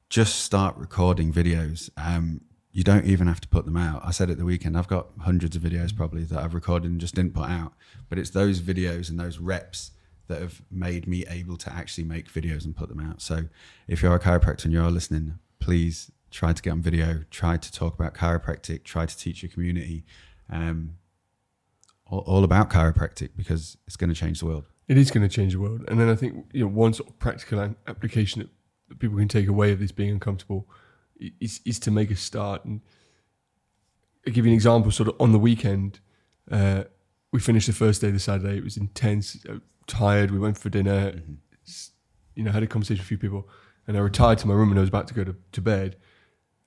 just 0.10 0.40
start 0.40 0.76
recording 0.76 1.32
videos. 1.32 1.92
Um, 1.96 2.42
you 2.72 2.84
don't 2.84 3.06
even 3.06 3.28
have 3.28 3.42
to 3.42 3.48
put 3.48 3.66
them 3.66 3.78
out. 3.78 4.02
I 4.04 4.12
said 4.12 4.32
at 4.32 4.38
the 4.38 4.46
weekend, 4.46 4.76
I've 4.76 4.88
got 4.88 5.10
hundreds 5.22 5.56
of 5.56 5.62
videos 5.62 5.96
probably 5.96 6.24
that 6.26 6.44
I've 6.44 6.56
recorded 6.56 6.90
and 6.90 7.00
just 7.00 7.16
didn't 7.16 7.36
put 7.36 7.50
out. 7.50 7.74
But 8.10 8.18
it's 8.18 8.32
those 8.32 8.60
videos 8.60 9.10
and 9.10 9.20
those 9.20 9.38
reps 9.38 9.92
that 10.28 10.42
have 10.42 10.62
made 10.70 11.08
me 11.08 11.26
able 11.30 11.58
to 11.58 11.74
actually 11.74 12.04
make 12.04 12.32
videos 12.32 12.66
and 12.66 12.76
put 12.76 12.90
them 12.90 13.00
out. 13.00 13.22
So 13.22 13.46
if 13.88 14.02
you're 14.02 14.16
a 14.16 14.20
chiropractor 14.20 14.66
and 14.66 14.74
you're 14.74 14.92
listening, 14.92 15.40
please 15.60 16.12
try 16.32 16.54
to 16.54 16.62
get 16.62 16.72
on 16.72 16.82
video, 16.82 17.24
try 17.32 17.58
to 17.58 17.72
talk 17.72 17.96
about 17.96 18.14
chiropractic, 18.14 18.84
try 18.84 19.06
to 19.06 19.18
teach 19.18 19.42
your 19.42 19.50
community 19.50 20.04
um, 20.50 20.98
all, 22.06 22.20
all, 22.20 22.44
about 22.44 22.70
chiropractic 22.70 23.30
because 23.36 23.78
it's 23.88 23.96
going 23.96 24.10
to 24.10 24.16
change 24.16 24.40
the 24.40 24.46
world. 24.46 24.66
It 24.88 24.98
is 24.98 25.12
going 25.12 25.28
to 25.28 25.34
change 25.34 25.54
the 25.54 25.60
world. 25.60 25.84
And 25.88 26.00
then 26.00 26.10
I 26.10 26.16
think 26.16 26.46
you 26.54 26.62
know 26.62 26.68
one 26.68 26.94
sort 26.94 27.10
of 27.10 27.20
practical 27.20 27.76
application 27.88 28.42
that 28.42 28.50
that 28.90 29.00
people 29.00 29.18
can 29.18 29.28
take 29.28 29.48
away 29.48 29.72
of 29.72 29.80
this 29.80 29.92
being 29.92 30.12
uncomfortable 30.12 30.68
is, 31.40 31.62
is 31.66 31.80
to 31.80 31.92
make 31.92 32.12
a 32.12 32.16
start. 32.16 32.66
And 32.66 32.82
I'll 34.26 34.34
give 34.34 34.46
you 34.46 34.52
an 34.52 34.56
example. 34.56 34.92
Sort 34.92 35.10
of 35.10 35.16
on 35.20 35.32
the 35.32 35.40
weekend, 35.40 36.00
uh, 36.52 36.84
we 37.32 37.40
finished 37.40 37.68
the 37.68 37.74
first 37.74 38.02
day 38.02 38.08
of 38.08 38.14
the 38.14 38.20
Saturday. 38.20 38.58
It 38.58 38.64
was 38.64 38.78
intense, 38.78 39.38
uh, 39.50 39.56
tired. 39.88 40.32
We 40.32 40.40
went 40.40 40.58
for 40.58 40.70
dinner. 40.70 41.12
Mm-hmm. 41.12 41.34
You 42.36 42.44
know, 42.44 42.52
had 42.52 42.64
a 42.64 42.68
conversation 42.68 43.00
with 43.00 43.06
a 43.06 43.08
few 43.08 43.18
people, 43.18 43.50
and 43.88 43.98
I 43.98 44.00
retired 44.00 44.38
to 44.40 44.48
my 44.48 44.54
room 44.54 44.70
and 44.70 44.80
I 44.80 44.82
was 44.82 44.90
about 44.90 45.08
to 45.08 45.14
go 45.14 45.24
to, 45.24 45.36
to 45.54 45.62
bed. 45.62 45.96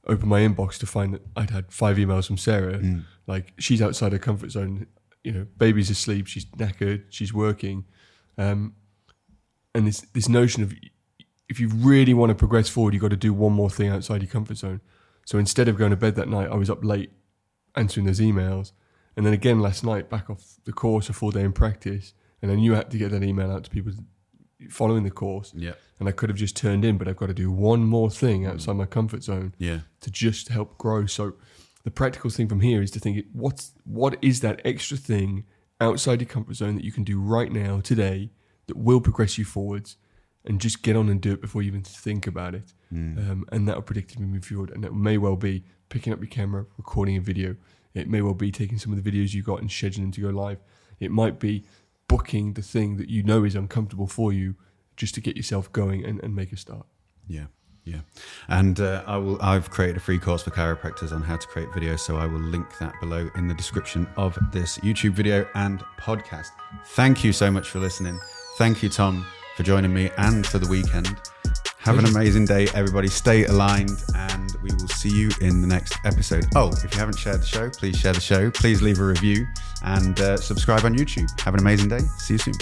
Opened 0.06 0.28
my 0.28 0.40
inbox 0.40 0.78
to 0.78 0.86
find 0.86 1.14
that 1.14 1.22
I'd 1.36 1.50
had 1.50 1.70
five 1.70 1.96
emails 1.98 2.26
from 2.26 2.38
Sarah. 2.38 2.78
Mm. 2.78 3.04
Like 3.26 3.52
she's 3.58 3.80
outside 3.80 4.12
her 4.12 4.18
comfort 4.18 4.50
zone. 4.50 4.86
You 5.22 5.32
know, 5.32 5.46
baby's 5.56 5.90
asleep. 5.90 6.26
She's 6.26 6.46
knackered. 6.46 7.04
She's 7.10 7.32
working, 7.32 7.84
um, 8.38 8.74
and 9.74 9.86
this 9.86 10.00
this 10.12 10.28
notion 10.28 10.62
of 10.62 10.72
if 11.48 11.60
you 11.60 11.68
really 11.68 12.14
want 12.14 12.30
to 12.30 12.34
progress 12.34 12.68
forward, 12.68 12.94
you've 12.94 13.02
got 13.02 13.10
to 13.10 13.16
do 13.16 13.34
one 13.34 13.52
more 13.52 13.68
thing 13.68 13.88
outside 13.90 14.22
your 14.22 14.30
comfort 14.30 14.56
zone. 14.56 14.80
So 15.26 15.36
instead 15.36 15.68
of 15.68 15.76
going 15.76 15.90
to 15.90 15.96
bed 15.96 16.14
that 16.14 16.28
night, 16.28 16.48
I 16.48 16.54
was 16.54 16.70
up 16.70 16.82
late 16.82 17.10
answering 17.74 18.06
those 18.06 18.20
emails. 18.20 18.72
And 19.16 19.26
then 19.26 19.32
again 19.32 19.60
last 19.60 19.84
night, 19.84 20.08
back 20.08 20.30
off 20.30 20.56
the 20.64 20.72
course, 20.72 21.08
a 21.08 21.12
full 21.12 21.32
day 21.32 21.42
in 21.42 21.52
practice. 21.52 22.14
And 22.42 22.50
I 22.50 22.54
knew 22.54 22.74
I 22.74 22.78
had 22.78 22.90
to 22.90 22.98
get 22.98 23.10
that 23.10 23.22
email 23.22 23.50
out 23.50 23.64
to 23.64 23.70
people 23.70 23.92
following 24.68 25.04
the 25.04 25.10
course. 25.10 25.52
Yeah. 25.54 25.72
And 25.98 26.08
I 26.08 26.12
could 26.12 26.30
have 26.30 26.38
just 26.38 26.56
turned 26.56 26.84
in, 26.84 26.96
but 26.96 27.08
I've 27.08 27.16
got 27.16 27.26
to 27.26 27.34
do 27.34 27.50
one 27.50 27.84
more 27.84 28.10
thing 28.10 28.46
outside 28.46 28.74
my 28.74 28.86
comfort 28.86 29.22
zone. 29.22 29.54
Yeah. 29.58 29.80
To 30.00 30.10
just 30.10 30.48
help 30.48 30.78
grow. 30.78 31.06
So 31.06 31.34
the 31.84 31.90
practical 31.90 32.30
thing 32.30 32.48
from 32.48 32.60
here 32.60 32.82
is 32.82 32.90
to 32.92 33.00
think 33.00 33.24
what's 33.32 33.72
what 33.84 34.16
is 34.22 34.40
that 34.40 34.60
extra 34.64 34.96
thing 34.96 35.44
outside 35.80 36.20
your 36.20 36.28
comfort 36.28 36.54
zone 36.54 36.74
that 36.76 36.84
you 36.84 36.92
can 36.92 37.04
do 37.04 37.20
right 37.20 37.50
now, 37.50 37.80
today, 37.80 38.30
that 38.66 38.76
will 38.76 39.00
progress 39.00 39.38
you 39.38 39.44
forwards 39.44 39.96
and 40.44 40.60
just 40.60 40.82
get 40.82 40.96
on 40.96 41.08
and 41.08 41.20
do 41.20 41.32
it 41.32 41.40
before 41.40 41.62
you 41.62 41.68
even 41.68 41.82
think 41.82 42.26
about 42.26 42.54
it. 42.54 42.72
Mm. 42.92 43.30
Um, 43.30 43.44
and 43.52 43.68
that 43.68 43.76
will 43.76 43.82
predict 43.82 44.16
you 44.18 44.40
forward. 44.40 44.70
And 44.70 44.84
that 44.84 44.94
may 44.94 45.18
well 45.18 45.36
be 45.36 45.64
picking 45.88 46.12
up 46.12 46.20
your 46.20 46.28
camera, 46.28 46.66
recording 46.76 47.16
a 47.16 47.20
video. 47.20 47.56
It 47.94 48.08
may 48.08 48.22
well 48.22 48.34
be 48.34 48.50
taking 48.50 48.78
some 48.78 48.92
of 48.92 49.02
the 49.02 49.10
videos 49.10 49.34
you 49.34 49.42
got 49.42 49.60
and 49.60 49.68
scheduling 49.68 49.96
them 49.96 50.12
to 50.12 50.20
go 50.20 50.28
live. 50.30 50.58
It 50.98 51.10
might 51.10 51.38
be 51.38 51.64
booking 52.10 52.54
the 52.54 52.62
thing 52.62 52.96
that 52.96 53.08
you 53.08 53.22
know 53.22 53.44
is 53.44 53.54
uncomfortable 53.54 54.08
for 54.08 54.32
you 54.32 54.56
just 54.96 55.14
to 55.14 55.20
get 55.20 55.36
yourself 55.36 55.72
going 55.72 56.04
and, 56.04 56.20
and 56.24 56.34
make 56.34 56.52
a 56.52 56.56
start. 56.56 56.86
Yeah. 57.28 57.46
Yeah, 57.84 58.00
and 58.48 58.78
uh, 58.78 59.02
I 59.06 59.16
will. 59.16 59.40
I've 59.40 59.70
created 59.70 59.96
a 59.96 60.00
free 60.00 60.18
course 60.18 60.42
for 60.42 60.50
chiropractors 60.50 61.12
on 61.12 61.22
how 61.22 61.38
to 61.38 61.46
create 61.46 61.70
videos, 61.70 62.00
so 62.00 62.16
I 62.16 62.26
will 62.26 62.38
link 62.38 62.66
that 62.78 62.92
below 63.00 63.30
in 63.36 63.48
the 63.48 63.54
description 63.54 64.06
of 64.18 64.38
this 64.52 64.76
YouTube 64.78 65.12
video 65.12 65.48
and 65.54 65.82
podcast. 65.98 66.48
Thank 66.88 67.24
you 67.24 67.32
so 67.32 67.50
much 67.50 67.68
for 67.68 67.78
listening. 67.78 68.20
Thank 68.58 68.82
you, 68.82 68.90
Tom, 68.90 69.26
for 69.56 69.62
joining 69.62 69.94
me 69.94 70.10
and 70.18 70.46
for 70.46 70.58
the 70.58 70.68
weekend. 70.68 71.16
Have 71.80 71.98
an 71.98 72.04
amazing 72.04 72.44
day, 72.44 72.68
everybody. 72.74 73.08
Stay 73.08 73.46
aligned, 73.46 74.04
and 74.14 74.54
we 74.62 74.70
will 74.72 74.88
see 74.88 75.08
you 75.08 75.30
in 75.40 75.62
the 75.62 75.66
next 75.66 75.96
episode. 76.04 76.44
Oh, 76.54 76.68
if 76.84 76.92
you 76.92 76.98
haven't 77.00 77.18
shared 77.18 77.40
the 77.40 77.46
show, 77.46 77.70
please 77.70 77.98
share 77.98 78.12
the 78.12 78.20
show. 78.20 78.50
Please 78.50 78.82
leave 78.82 79.00
a 79.00 79.04
review 79.04 79.46
and 79.82 80.20
uh, 80.20 80.36
subscribe 80.36 80.84
on 80.84 80.94
YouTube. 80.94 81.40
Have 81.40 81.54
an 81.54 81.60
amazing 81.60 81.88
day. 81.88 82.00
See 82.18 82.34
you 82.34 82.38
soon. 82.38 82.54